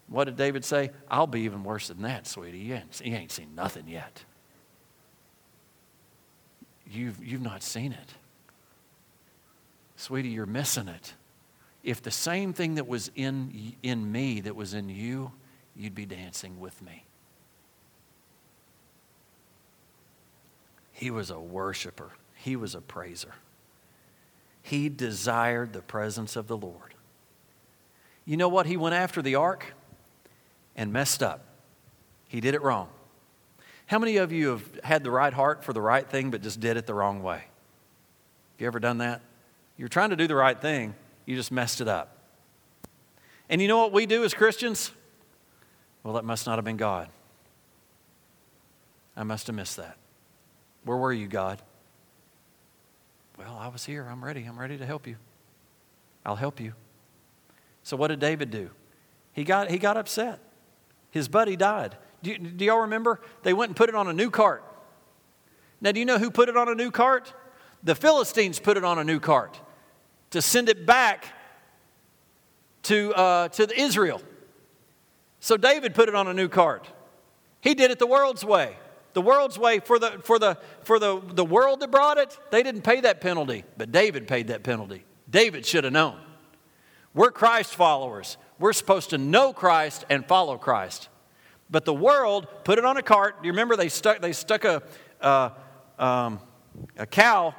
What 0.10 0.26
did 0.26 0.36
David 0.36 0.64
say? 0.64 0.92
I'll 1.10 1.26
be 1.26 1.42
even 1.42 1.64
worse 1.64 1.88
than 1.88 2.04
that, 2.04 2.28
sweetie. 2.28 2.72
He 3.02 3.12
ain't 3.16 3.32
seen 3.32 3.56
nothing 3.56 3.88
yet. 3.88 4.26
You've, 6.94 7.24
you've 7.24 7.42
not 7.42 7.64
seen 7.64 7.92
it. 7.92 8.14
Sweetie, 9.96 10.30
you're 10.30 10.46
missing 10.46 10.88
it. 10.88 11.14
If 11.84 12.02
the 12.02 12.12
same 12.12 12.54
thing 12.54 12.76
that 12.76 12.88
was 12.88 13.12
in, 13.16 13.74
in 13.82 14.12
me 14.12 14.42
that 14.42 14.56
was 14.56 14.74
in 14.74 14.90
you, 14.90 15.32
you'd 15.76 15.96
be 15.96 16.06
dancing 16.06 16.60
with 16.60 16.82
me. 16.82 17.06
He 20.92 21.10
was 21.10 21.32
a 21.32 21.40
worshiper, 21.40 22.12
he 22.36 22.56
was 22.56 22.76
a 22.76 22.82
praiser. 22.82 23.34
He 24.62 24.88
desired 24.88 25.74
the 25.74 25.82
presence 25.82 26.38
of 26.38 26.48
the 26.48 26.56
Lord. 26.56 26.94
You 28.24 28.38
know 28.38 28.48
what? 28.48 28.66
He 28.66 28.78
went 28.78 28.96
after 28.96 29.22
the 29.22 29.36
ark 29.36 29.74
and 30.78 30.94
messed 30.94 31.22
up. 31.22 31.44
He 32.30 32.40
did 32.40 32.56
it 32.56 32.62
wrong. 32.62 32.88
How 33.86 34.00
many 34.00 34.18
of 34.18 34.32
you 34.32 34.50
have 34.50 34.80
had 34.84 35.04
the 35.04 35.12
right 35.12 35.34
heart 35.34 35.64
for 35.64 35.74
the 35.74 35.82
right 35.82 36.08
thing 36.08 36.32
but 36.32 36.42
just 36.42 36.60
did 36.60 36.78
it 36.78 36.88
the 36.88 36.94
wrong 36.94 37.22
way? 37.22 37.38
Have 37.38 38.60
you 38.60 38.68
ever 38.68 38.80
done 38.80 39.00
that? 39.00 39.22
You're 39.78 39.90
trying 39.90 40.12
to 40.12 40.16
do 40.16 40.28
the 40.28 40.36
right 40.36 40.60
thing, 40.60 40.96
you 41.26 41.36
just 41.36 41.52
messed 41.52 41.82
it 41.82 41.88
up. 41.88 42.18
And 43.50 43.62
you 43.62 43.68
know 43.68 43.78
what 43.78 43.92
we 43.92 44.06
do 44.06 44.24
as 44.24 44.34
Christians? 44.34 44.92
Well, 46.04 46.14
that 46.16 46.26
must 46.26 46.46
not 46.46 46.58
have 46.58 46.66
been 46.66 46.78
God. 46.78 47.10
I 49.16 49.24
must 49.24 49.48
have 49.48 49.56
missed 49.56 49.78
that. 49.78 49.98
Where 50.84 50.98
were 50.98 51.14
you, 51.14 51.28
God? 51.28 51.62
Well, 53.38 53.58
I 53.60 53.68
was 53.68 53.86
here. 53.86 54.08
I'm 54.10 54.24
ready. 54.24 54.44
I'm 54.46 54.60
ready 54.60 54.78
to 54.78 54.86
help 54.86 55.08
you. 55.08 55.16
I'll 56.26 56.36
help 56.36 56.60
you. 56.60 56.74
So, 57.84 57.98
what 57.98 58.08
did 58.08 58.20
David 58.20 58.52
do? 58.52 58.70
He 59.34 59.44
got, 59.44 59.70
he 59.70 59.78
got 59.78 59.98
upset. 59.98 60.40
His 61.12 61.28
buddy 61.28 61.56
died. 61.56 61.98
Do, 62.24 62.38
do 62.38 62.66
y'all 62.66 62.82
remember? 62.82 63.22
They 63.44 63.54
went 63.54 63.70
and 63.70 63.76
put 63.76 63.90
it 63.90 63.96
on 63.96 64.08
a 64.08 64.14
new 64.14 64.32
cart. 64.32 64.64
Now, 65.82 65.92
do 65.92 66.00
you 66.00 66.06
know 66.06 66.18
who 66.18 66.32
put 66.32 66.50
it 66.50 66.58
on 66.58 66.70
a 66.70 66.76
new 66.76 66.90
cart? 66.90 67.34
The 67.84 67.94
Philistines 67.94 68.60
put 68.60 68.78
it 68.78 68.86
on 68.86 68.98
a 68.98 69.04
new 69.04 69.20
cart 69.20 69.60
to 70.32 70.42
send 70.42 70.70
it 70.70 70.86
back 70.86 71.28
to, 72.84 73.14
uh, 73.14 73.50
to 73.50 73.80
Israel. 73.80 74.22
So 75.42 75.58
David 75.58 75.94
put 75.94 76.08
it 76.08 76.16
on 76.16 76.28
a 76.28 76.34
new 76.34 76.48
cart. 76.48 76.88
He 77.60 77.76
did 77.76 77.92
it 77.92 78.00
the 78.00 78.08
world's 78.08 78.46
way. 78.46 78.78
The 79.12 79.22
world's 79.22 79.60
way 79.60 79.80
for 79.80 80.00
the 80.00 80.20
for 80.24 80.40
the 80.40 80.58
for 80.84 80.98
the, 80.98 81.22
the 81.24 81.46
world 81.46 81.82
that 81.82 81.92
brought 81.92 82.18
it, 82.18 82.38
they 82.50 82.64
didn't 82.64 82.82
pay 82.82 83.02
that 83.02 83.22
penalty, 83.22 83.64
but 83.78 83.92
David 83.92 84.28
paid 84.28 84.48
that 84.48 84.64
penalty. 84.64 85.06
David 85.30 85.66
should 85.66 85.84
have 85.84 85.94
known. 85.94 86.20
We're 87.14 87.30
Christ 87.30 87.76
followers. 87.76 88.38
We're 88.58 88.74
supposed 88.74 89.12
to 89.12 89.20
know 89.20 89.54
Christ 89.54 90.04
and 90.10 90.26
follow 90.26 90.58
Christ. 90.58 91.10
But 91.74 91.86
the 91.86 91.94
world 91.94 92.46
put 92.64 92.78
it 92.78 92.86
on 92.86 92.98
a 92.98 93.02
cart. 93.02 93.38
You 93.42 93.50
remember 93.50 93.76
they 93.76 93.90
stuck 93.90 94.22
they 94.22 94.32
stuck 94.32 94.64
a 94.64 94.84
uh, 95.20 95.50
um, 95.98 96.40
a 96.96 97.08
cow 97.08 97.56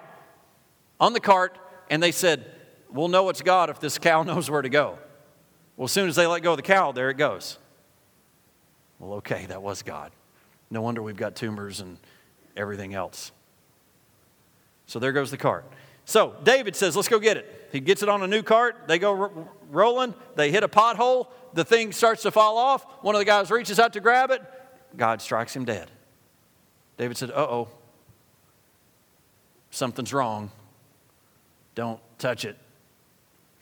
on 1.01 1.13
the 1.15 1.21
cart 1.21 1.59
and 1.91 2.01
they 2.01 2.13
said, 2.13 2.47
"We'll 2.89 3.09
know 3.09 3.29
it's 3.29 3.43
God 3.43 3.71
if 3.71 3.81
this 3.81 3.99
cow 3.99 4.23
knows 4.31 4.49
where 4.49 4.63
to 4.63 4.69
go." 4.69 5.01
Well, 5.77 5.87
as 5.87 5.93
soon 5.93 6.09
as 6.09 6.15
they 6.15 6.29
let 6.29 6.45
go 6.45 6.53
of 6.53 6.59
the 6.59 6.63
cow, 6.63 6.93
there 6.93 7.11
it 7.11 7.17
goes. 7.17 7.59
Well, 9.01 9.15
okay, 9.15 9.47
that 9.47 9.61
was 9.61 9.83
God. 9.83 10.13
No 10.71 10.81
wonder 10.81 11.03
we've 11.03 11.17
got 11.17 11.35
tumors 11.35 11.81
and 11.81 11.99
everything 12.57 12.95
else. 12.95 13.33
So 14.87 15.01
there 15.01 15.11
goes 15.11 15.33
the 15.33 15.39
cart. 15.39 15.65
So 16.05 16.37
David 16.45 16.77
says, 16.77 16.95
Let's 16.95 17.09
go 17.09 17.19
get 17.19 17.37
it. 17.37 17.69
He 17.73 17.81
gets 17.81 18.05
it 18.05 18.09
on 18.09 18.23
a 18.23 18.29
new 18.29 18.45
cart. 18.45 18.85
They 18.87 19.01
go 19.01 19.49
rolling. 19.73 20.15
They 20.37 20.53
hit 20.53 20.63
a 20.63 20.69
pothole. 20.69 21.27
The 21.55 21.65
thing 21.65 21.93
starts 21.93 22.23
to 22.23 22.31
fall 22.31 22.59
off. 22.59 22.85
One 23.03 23.15
of 23.15 23.21
the 23.21 23.25
guys 23.25 23.51
reaches 23.51 23.79
out 23.79 23.93
to 23.95 24.01
grab 24.01 24.31
it. 24.31 24.43
God 24.97 25.23
strikes 25.23 25.55
him 25.55 25.65
dead. 25.65 25.91
David 26.97 27.17
said, 27.17 27.31
Uh 27.31 27.47
oh, 27.49 27.69
something's 29.71 30.13
wrong. 30.13 30.51
Don't 31.75 32.01
touch 32.19 32.45
it. 32.45 32.57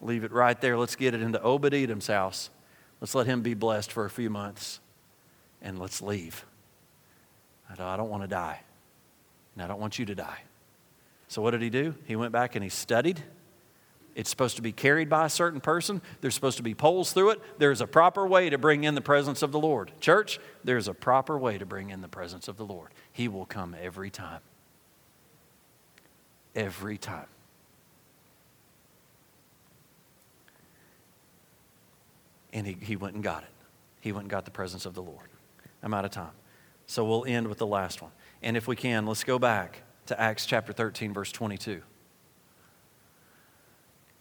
Leave 0.00 0.24
it 0.24 0.32
right 0.32 0.60
there. 0.60 0.76
Let's 0.76 0.96
get 0.96 1.14
it 1.14 1.22
into 1.22 1.40
Obed 1.40 1.72
Edom's 1.72 2.08
house. 2.08 2.50
Let's 3.00 3.14
let 3.14 3.26
him 3.26 3.42
be 3.42 3.54
blessed 3.54 3.92
for 3.92 4.04
a 4.04 4.10
few 4.10 4.28
months 4.28 4.80
and 5.60 5.78
let's 5.78 6.02
leave. 6.02 6.44
I 7.78 7.96
don't 7.96 8.10
want 8.10 8.22
to 8.22 8.28
die. 8.28 8.60
And 9.54 9.62
I 9.62 9.66
don't 9.66 9.80
want 9.80 9.98
you 9.98 10.04
to 10.06 10.14
die. 10.14 10.42
So, 11.28 11.40
what 11.40 11.52
did 11.52 11.62
he 11.62 11.70
do? 11.70 11.94
He 12.04 12.16
went 12.16 12.32
back 12.32 12.54
and 12.54 12.62
he 12.62 12.68
studied. 12.68 13.22
It's 14.14 14.28
supposed 14.28 14.56
to 14.56 14.62
be 14.62 14.72
carried 14.72 15.08
by 15.08 15.26
a 15.26 15.30
certain 15.30 15.60
person. 15.60 16.02
There's 16.20 16.34
supposed 16.34 16.58
to 16.58 16.62
be 16.62 16.74
poles 16.74 17.12
through 17.12 17.30
it. 17.30 17.40
There's 17.58 17.80
a 17.80 17.86
proper 17.86 18.26
way 18.26 18.50
to 18.50 18.58
bring 18.58 18.84
in 18.84 18.94
the 18.94 19.00
presence 19.00 19.42
of 19.42 19.52
the 19.52 19.58
Lord. 19.58 19.92
Church, 20.00 20.38
there's 20.64 20.88
a 20.88 20.94
proper 20.94 21.38
way 21.38 21.56
to 21.58 21.64
bring 21.64 21.90
in 21.90 22.02
the 22.02 22.08
presence 22.08 22.46
of 22.48 22.56
the 22.56 22.64
Lord. 22.64 22.90
He 23.12 23.28
will 23.28 23.46
come 23.46 23.74
every 23.80 24.10
time. 24.10 24.40
Every 26.54 26.98
time. 26.98 27.26
And 32.52 32.66
he, 32.66 32.76
he 32.80 32.96
went 32.96 33.14
and 33.14 33.24
got 33.24 33.44
it. 33.44 33.48
He 34.00 34.12
went 34.12 34.24
and 34.24 34.30
got 34.30 34.44
the 34.44 34.50
presence 34.50 34.84
of 34.84 34.94
the 34.94 35.02
Lord. 35.02 35.28
I'm 35.82 35.94
out 35.94 36.04
of 36.04 36.10
time. 36.10 36.32
So 36.86 37.04
we'll 37.04 37.24
end 37.24 37.48
with 37.48 37.58
the 37.58 37.66
last 37.66 38.02
one. 38.02 38.10
And 38.42 38.56
if 38.56 38.68
we 38.68 38.76
can, 38.76 39.06
let's 39.06 39.24
go 39.24 39.38
back 39.38 39.82
to 40.06 40.20
Acts 40.20 40.44
chapter 40.44 40.72
13, 40.72 41.14
verse 41.14 41.32
22. 41.32 41.82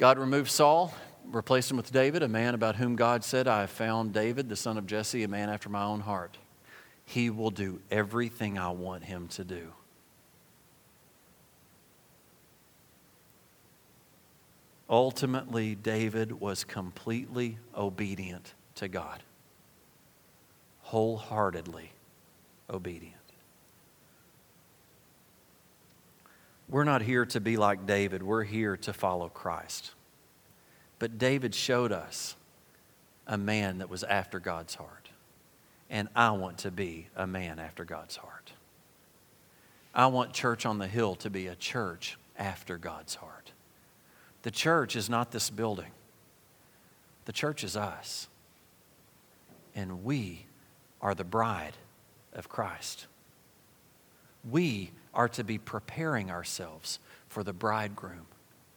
God 0.02 0.18
removed 0.18 0.50
Saul, 0.50 0.92
replaced 1.26 1.70
him 1.70 1.78
with 1.78 1.92
David, 1.92 2.24
a 2.24 2.28
man 2.28 2.56
about 2.56 2.76
whom 2.76 2.96
God 2.96 3.24
said, 3.24 3.48
I 3.48 3.62
have 3.62 3.70
found 3.70 4.14
David, 4.14 4.50
the 4.50 4.56
son 4.56 4.80
of 4.80 4.88
Jesse, 4.88 5.22
a 5.22 5.28
man 5.28 5.48
after 5.48 5.70
my 5.70 5.84
own 5.84 6.00
heart. 6.00 6.40
He 7.06 7.30
will 7.30 7.52
do 7.52 7.80
everything 7.92 8.58
I 8.58 8.72
want 8.72 9.04
him 9.04 9.28
to 9.28 9.44
do. 9.44 9.74
Ultimately, 14.90 15.76
David 15.76 16.32
was 16.42 16.64
completely 16.64 17.60
obedient 17.78 18.56
to 18.78 18.88
God, 18.88 19.22
wholeheartedly 20.82 21.92
obedient. 22.72 23.21
We're 26.72 26.86
not 26.86 27.02
here 27.02 27.26
to 27.26 27.42
be 27.42 27.58
like 27.58 27.86
David, 27.86 28.24
we're 28.24 28.46
here 28.46 28.78
to 28.78 28.94
follow 28.94 29.28
Christ. 29.28 29.92
But 31.00 31.18
David 31.18 31.54
showed 31.54 31.92
us 31.92 32.36
a 33.28 33.38
man 33.38 33.80
that 33.80 33.90
was 33.90 34.06
after 34.06 34.40
God's 34.40 34.76
heart. 34.76 35.10
And 35.90 36.08
I 36.16 36.32
want 36.32 36.60
to 36.60 36.72
be 36.72 37.08
a 37.14 37.28
man 37.28 37.60
after 37.60 37.84
God's 37.84 38.16
heart. 38.16 38.54
I 39.94 40.08
want 40.08 40.32
Church 40.32 40.66
on 40.66 40.78
the 40.78 40.88
Hill 40.88 41.16
to 41.16 41.30
be 41.30 41.48
a 41.48 41.56
church 41.56 42.18
after 42.38 42.78
God's 42.78 43.16
heart. 43.16 43.52
The 44.44 44.52
church 44.52 44.96
is 44.96 45.10
not 45.10 45.32
this 45.32 45.50
building, 45.50 45.92
the 47.26 47.34
church 47.34 47.66
is 47.66 47.76
us. 47.76 48.30
And 49.76 50.04
we 50.04 50.46
are 51.02 51.16
the 51.16 51.24
bride 51.24 51.74
of 52.34 52.48
Christ. 52.48 53.08
We 54.50 54.92
are 55.14 55.30
to 55.30 55.44
be 55.44 55.58
preparing 55.58 56.32
ourselves 56.32 57.00
for 57.28 57.44
the 57.44 57.54
bridegroom 57.54 58.26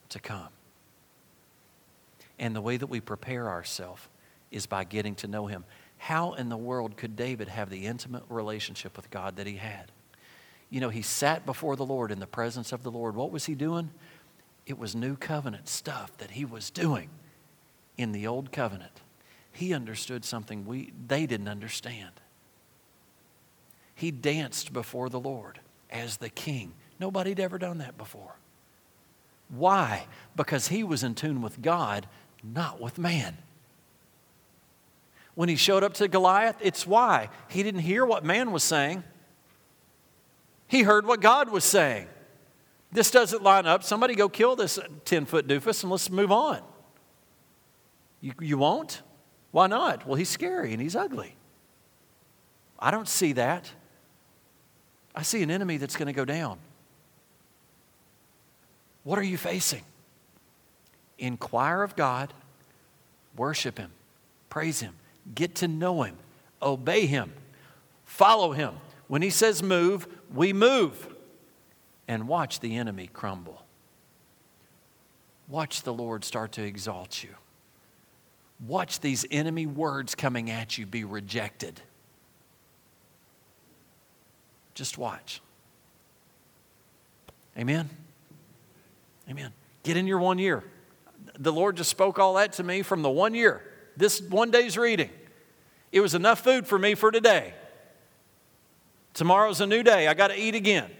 to 0.09 0.19
come. 0.19 0.49
And 2.37 2.55
the 2.55 2.61
way 2.61 2.77
that 2.77 2.87
we 2.87 2.99
prepare 2.99 3.49
ourselves 3.49 4.07
is 4.51 4.65
by 4.65 4.83
getting 4.83 5.15
to 5.15 5.27
know 5.27 5.47
him. 5.47 5.65
How 5.97 6.33
in 6.33 6.49
the 6.49 6.57
world 6.57 6.97
could 6.97 7.15
David 7.15 7.47
have 7.47 7.69
the 7.69 7.85
intimate 7.85 8.23
relationship 8.29 8.95
with 8.95 9.09
God 9.09 9.37
that 9.37 9.47
he 9.47 9.55
had? 9.55 9.91
You 10.69 10.81
know, 10.81 10.89
he 10.89 11.01
sat 11.01 11.45
before 11.45 11.75
the 11.75 11.85
Lord 11.85 12.11
in 12.11 12.19
the 12.19 12.27
presence 12.27 12.71
of 12.71 12.83
the 12.83 12.91
Lord. 12.91 13.15
What 13.15 13.31
was 13.31 13.45
he 13.45 13.55
doing? 13.55 13.91
It 14.65 14.77
was 14.77 14.95
new 14.95 15.15
covenant 15.15 15.69
stuff 15.69 16.17
that 16.17 16.31
he 16.31 16.43
was 16.43 16.69
doing 16.69 17.09
in 17.97 18.11
the 18.11 18.27
old 18.27 18.51
covenant. 18.51 19.01
He 19.51 19.73
understood 19.73 20.25
something 20.25 20.65
we 20.65 20.91
they 21.07 21.25
didn't 21.25 21.47
understand. 21.47 22.11
He 23.93 24.11
danced 24.11 24.73
before 24.73 25.07
the 25.07 25.19
Lord 25.19 25.59
as 25.89 26.17
the 26.17 26.29
king. 26.29 26.73
Nobody 26.99 27.31
had 27.31 27.39
ever 27.39 27.57
done 27.57 27.79
that 27.79 27.97
before. 27.97 28.35
Why? 29.49 30.07
Because 30.35 30.69
he 30.69 30.83
was 30.83 31.03
in 31.03 31.15
tune 31.15 31.41
with 31.41 31.61
God, 31.61 32.07
not 32.43 32.81
with 32.81 32.97
man. 32.97 33.37
When 35.35 35.49
he 35.49 35.55
showed 35.55 35.83
up 35.83 35.93
to 35.95 36.07
Goliath, 36.07 36.57
it's 36.61 36.87
why. 36.87 37.29
He 37.49 37.61
didn't 37.61 37.81
hear 37.81 38.05
what 38.05 38.23
man 38.23 38.51
was 38.51 38.63
saying, 38.63 39.03
he 40.67 40.81
heard 40.81 41.05
what 41.05 41.21
God 41.21 41.49
was 41.49 41.63
saying. 41.63 42.07
This 42.91 43.11
doesn't 43.11 43.43
line 43.43 43.65
up. 43.65 43.83
Somebody 43.83 44.15
go 44.15 44.29
kill 44.29 44.55
this 44.55 44.79
10 45.03 45.25
foot 45.25 45.47
doofus 45.47 45.83
and 45.83 45.91
let's 45.91 46.09
move 46.09 46.31
on. 46.31 46.61
You, 48.21 48.33
you 48.39 48.57
won't? 48.57 49.01
Why 49.51 49.67
not? 49.67 50.07
Well, 50.07 50.15
he's 50.15 50.29
scary 50.29 50.73
and 50.73 50.81
he's 50.81 50.95
ugly. 50.95 51.35
I 52.79 52.91
don't 52.91 53.07
see 53.07 53.33
that. 53.33 53.71
I 55.15 55.21
see 55.21 55.41
an 55.41 55.49
enemy 55.49 55.77
that's 55.77 55.95
going 55.95 56.07
to 56.07 56.13
go 56.13 56.25
down. 56.25 56.57
What 59.03 59.17
are 59.17 59.23
you 59.23 59.37
facing? 59.37 59.83
Inquire 61.17 61.83
of 61.83 61.95
God, 61.95 62.33
worship 63.37 63.77
Him, 63.77 63.91
praise 64.49 64.81
Him, 64.81 64.93
get 65.33 65.55
to 65.55 65.67
know 65.67 66.03
Him, 66.03 66.17
obey 66.61 67.05
Him, 67.05 67.31
follow 68.03 68.51
Him. 68.51 68.73
When 69.07 69.21
He 69.21 69.29
says 69.29 69.63
move, 69.63 70.07
we 70.33 70.51
move. 70.51 71.13
And 72.07 72.27
watch 72.27 72.59
the 72.59 72.75
enemy 72.75 73.09
crumble. 73.11 73.63
Watch 75.47 75.83
the 75.83 75.93
Lord 75.93 76.23
start 76.23 76.51
to 76.53 76.63
exalt 76.63 77.23
you. 77.23 77.29
Watch 78.65 78.99
these 78.99 79.25
enemy 79.31 79.65
words 79.65 80.15
coming 80.15 80.49
at 80.49 80.77
you 80.77 80.85
be 80.85 81.03
rejected. 81.03 81.81
Just 84.75 84.97
watch. 84.97 85.41
Amen? 87.57 87.89
Amen. 89.29 89.51
Get 89.83 89.97
in 89.97 90.05
your 90.05 90.19
one 90.19 90.37
year. 90.37 90.63
The 91.39 91.51
Lord 91.51 91.77
just 91.77 91.89
spoke 91.89 92.19
all 92.19 92.35
that 92.35 92.53
to 92.53 92.63
me 92.63 92.81
from 92.81 93.01
the 93.01 93.09
one 93.09 93.33
year, 93.33 93.63
this 93.97 94.21
one 94.21 94.51
day's 94.51 94.77
reading. 94.77 95.09
It 95.91 96.01
was 96.01 96.13
enough 96.13 96.43
food 96.43 96.67
for 96.67 96.77
me 96.77 96.93
for 96.93 97.09
today. 97.09 97.53
Tomorrow's 99.13 99.61
a 99.61 99.65
new 99.65 99.81
day. 99.81 100.07
I 100.07 100.13
got 100.13 100.27
to 100.27 100.39
eat 100.39 100.55
again. 100.55 100.91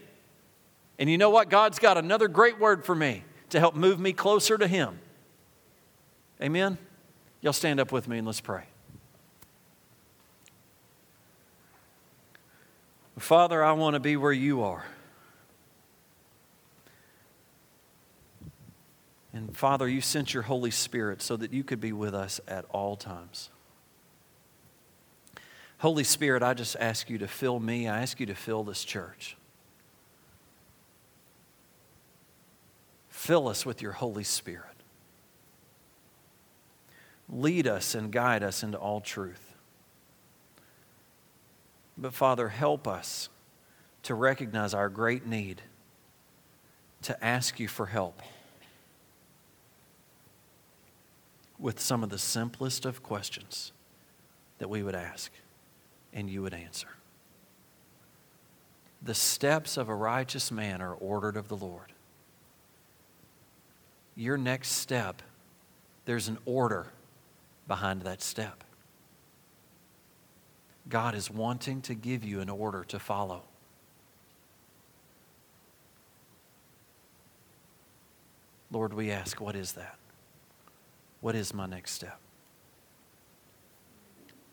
And 0.98 1.10
you 1.10 1.18
know 1.18 1.28
what? 1.28 1.50
God's 1.50 1.78
got 1.78 1.98
another 1.98 2.28
great 2.28 2.58
word 2.58 2.84
for 2.84 2.94
me 2.94 3.22
to 3.50 3.60
help 3.60 3.74
move 3.74 4.00
me 4.00 4.14
closer 4.14 4.56
to 4.56 4.66
Him. 4.66 4.98
Amen? 6.40 6.78
Y'all 7.42 7.52
stand 7.52 7.78
up 7.78 7.92
with 7.92 8.08
me 8.08 8.18
and 8.18 8.26
let's 8.26 8.40
pray. 8.40 8.64
Father, 13.18 13.64
I 13.64 13.72
want 13.72 13.94
to 13.94 14.00
be 14.00 14.16
where 14.16 14.32
you 14.32 14.62
are. 14.62 14.84
And 19.32 19.54
Father, 19.56 19.88
you 19.88 20.00
sent 20.00 20.32
your 20.32 20.44
Holy 20.44 20.70
Spirit 20.70 21.20
so 21.20 21.36
that 21.36 21.52
you 21.52 21.62
could 21.62 21.80
be 21.80 21.92
with 21.92 22.14
us 22.14 22.40
at 22.48 22.64
all 22.70 22.96
times. 22.96 23.50
Holy 25.78 26.04
Spirit, 26.04 26.42
I 26.42 26.54
just 26.54 26.76
ask 26.80 27.10
you 27.10 27.18
to 27.18 27.28
fill 27.28 27.60
me. 27.60 27.86
I 27.86 28.00
ask 28.00 28.18
you 28.18 28.26
to 28.26 28.34
fill 28.34 28.64
this 28.64 28.82
church. 28.82 29.36
Fill 33.10 33.48
us 33.48 33.66
with 33.66 33.82
your 33.82 33.92
Holy 33.92 34.24
Spirit. 34.24 34.64
Lead 37.28 37.66
us 37.66 37.94
and 37.94 38.10
guide 38.10 38.42
us 38.42 38.62
into 38.62 38.78
all 38.78 39.00
truth. 39.00 39.45
But 41.98 42.12
Father, 42.12 42.48
help 42.48 42.86
us 42.86 43.28
to 44.02 44.14
recognize 44.14 44.74
our 44.74 44.88
great 44.88 45.26
need 45.26 45.62
to 47.02 47.24
ask 47.24 47.58
you 47.58 47.68
for 47.68 47.86
help 47.86 48.20
with 51.58 51.80
some 51.80 52.02
of 52.02 52.10
the 52.10 52.18
simplest 52.18 52.84
of 52.84 53.02
questions 53.02 53.72
that 54.58 54.68
we 54.68 54.82
would 54.82 54.94
ask 54.94 55.32
and 56.12 56.28
you 56.28 56.42
would 56.42 56.54
answer. 56.54 56.88
The 59.02 59.14
steps 59.14 59.76
of 59.76 59.88
a 59.88 59.94
righteous 59.94 60.50
man 60.50 60.82
are 60.82 60.94
ordered 60.94 61.36
of 61.36 61.48
the 61.48 61.56
Lord. 61.56 61.92
Your 64.14 64.36
next 64.36 64.70
step, 64.72 65.22
there's 66.06 66.28
an 66.28 66.38
order 66.44 66.86
behind 67.68 68.02
that 68.02 68.22
step. 68.22 68.64
God 70.88 71.14
is 71.14 71.30
wanting 71.30 71.82
to 71.82 71.94
give 71.94 72.24
you 72.24 72.40
an 72.40 72.48
order 72.48 72.84
to 72.84 72.98
follow. 72.98 73.42
Lord, 78.70 78.94
we 78.94 79.10
ask, 79.10 79.40
what 79.40 79.56
is 79.56 79.72
that? 79.72 79.96
What 81.20 81.34
is 81.34 81.54
my 81.54 81.66
next 81.66 81.92
step? 81.92 82.18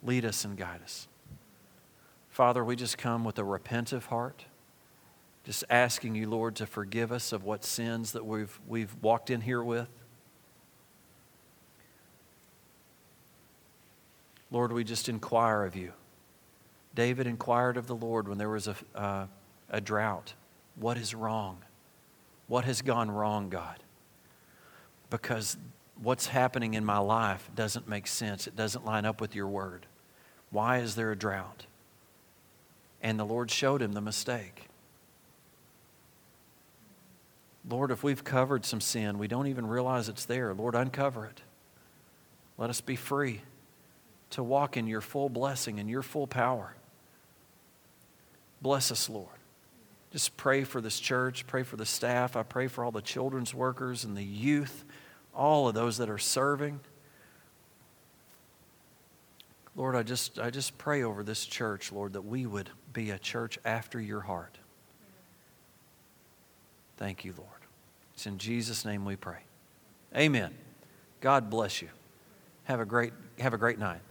Lead 0.03 0.25
us 0.25 0.43
and 0.45 0.57
guide 0.57 0.81
us. 0.83 1.07
Father, 2.29 2.63
we 2.63 2.75
just 2.75 2.97
come 2.97 3.23
with 3.23 3.37
a 3.37 3.43
repentant 3.43 4.03
heart, 4.05 4.45
just 5.43 5.63
asking 5.69 6.15
you, 6.15 6.29
Lord, 6.29 6.55
to 6.55 6.65
forgive 6.65 7.11
us 7.11 7.31
of 7.31 7.43
what 7.43 7.63
sins 7.63 8.13
that 8.13 8.25
we've, 8.25 8.59
we've 8.67 8.95
walked 9.01 9.29
in 9.29 9.41
here 9.41 9.63
with. 9.63 9.89
Lord, 14.49 14.71
we 14.71 14.83
just 14.83 15.09
inquire 15.09 15.63
of 15.63 15.75
you. 15.75 15.93
David 16.95 17.27
inquired 17.27 17.77
of 17.77 17.87
the 17.87 17.95
Lord 17.95 18.27
when 18.27 18.37
there 18.37 18.49
was 18.49 18.67
a, 18.67 18.75
uh, 18.95 19.27
a 19.69 19.81
drought. 19.81 20.33
What 20.75 20.97
is 20.97 21.15
wrong? 21.15 21.57
What 22.47 22.65
has 22.65 22.81
gone 22.81 23.09
wrong, 23.09 23.49
God? 23.49 23.79
Because 25.09 25.57
what's 26.01 26.27
happening 26.27 26.73
in 26.73 26.85
my 26.85 26.97
life 26.99 27.49
doesn't 27.55 27.87
make 27.87 28.07
sense. 28.07 28.47
It 28.47 28.55
doesn't 28.55 28.85
line 28.85 29.05
up 29.05 29.21
with 29.21 29.35
your 29.35 29.47
word. 29.47 29.85
Why 30.51 30.79
is 30.79 30.95
there 30.95 31.11
a 31.11 31.15
drought? 31.15 31.65
And 33.01 33.19
the 33.19 33.25
Lord 33.25 33.49
showed 33.49 33.81
him 33.81 33.93
the 33.93 34.01
mistake. 34.01 34.67
Lord, 37.67 37.91
if 37.91 38.03
we've 38.03 38.23
covered 38.23 38.65
some 38.65 38.81
sin, 38.81 39.17
we 39.17 39.27
don't 39.27 39.47
even 39.47 39.65
realize 39.65 40.09
it's 40.09 40.25
there. 40.25 40.53
Lord, 40.53 40.75
uncover 40.75 41.25
it. 41.25 41.41
Let 42.57 42.69
us 42.69 42.81
be 42.81 42.95
free 42.95 43.41
to 44.31 44.43
walk 44.43 44.77
in 44.77 44.87
your 44.87 45.01
full 45.01 45.29
blessing 45.29 45.79
and 45.79 45.89
your 45.89 46.01
full 46.01 46.27
power. 46.27 46.75
Bless 48.63 48.91
us, 48.91 49.09
Lord. 49.09 49.27
Just 50.11 50.35
pray 50.37 50.63
for 50.63 50.81
this 50.81 50.99
church, 50.99 51.45
pray 51.45 51.61
for 51.61 51.75
the 51.75 51.85
staff. 51.85 52.35
I 52.35 52.41
pray 52.41 52.67
for 52.67 52.83
all 52.83 52.91
the 52.91 53.01
children's 53.01 53.53
workers 53.53 54.03
and 54.03 54.17
the 54.17 54.23
youth 54.23 54.83
all 55.33 55.67
of 55.67 55.73
those 55.73 55.97
that 55.97 56.09
are 56.09 56.17
serving. 56.17 56.79
Lord, 59.75 59.95
I 59.95 60.03
just, 60.03 60.37
I 60.37 60.51
just 60.51 60.77
pray 60.77 61.03
over 61.03 61.23
this 61.23 61.45
church, 61.45 61.91
Lord, 61.91 62.13
that 62.13 62.21
we 62.21 62.45
would 62.45 62.69
be 62.91 63.09
a 63.09 63.17
church 63.17 63.57
after 63.65 63.99
your 63.99 64.21
heart. 64.21 64.57
Thank 66.97 67.25
you, 67.25 67.33
Lord. 67.35 67.49
It's 68.13 68.27
in 68.27 68.37
Jesus' 68.37 68.85
name 68.85 69.03
we 69.03 69.15
pray. 69.15 69.39
Amen. 70.15 70.53
God 71.21 71.49
bless 71.49 71.81
you. 71.81 71.89
Have 72.65 72.79
a 72.79 72.85
great, 72.85 73.13
have 73.39 73.55
a 73.55 73.57
great 73.57 73.79
night. 73.79 74.01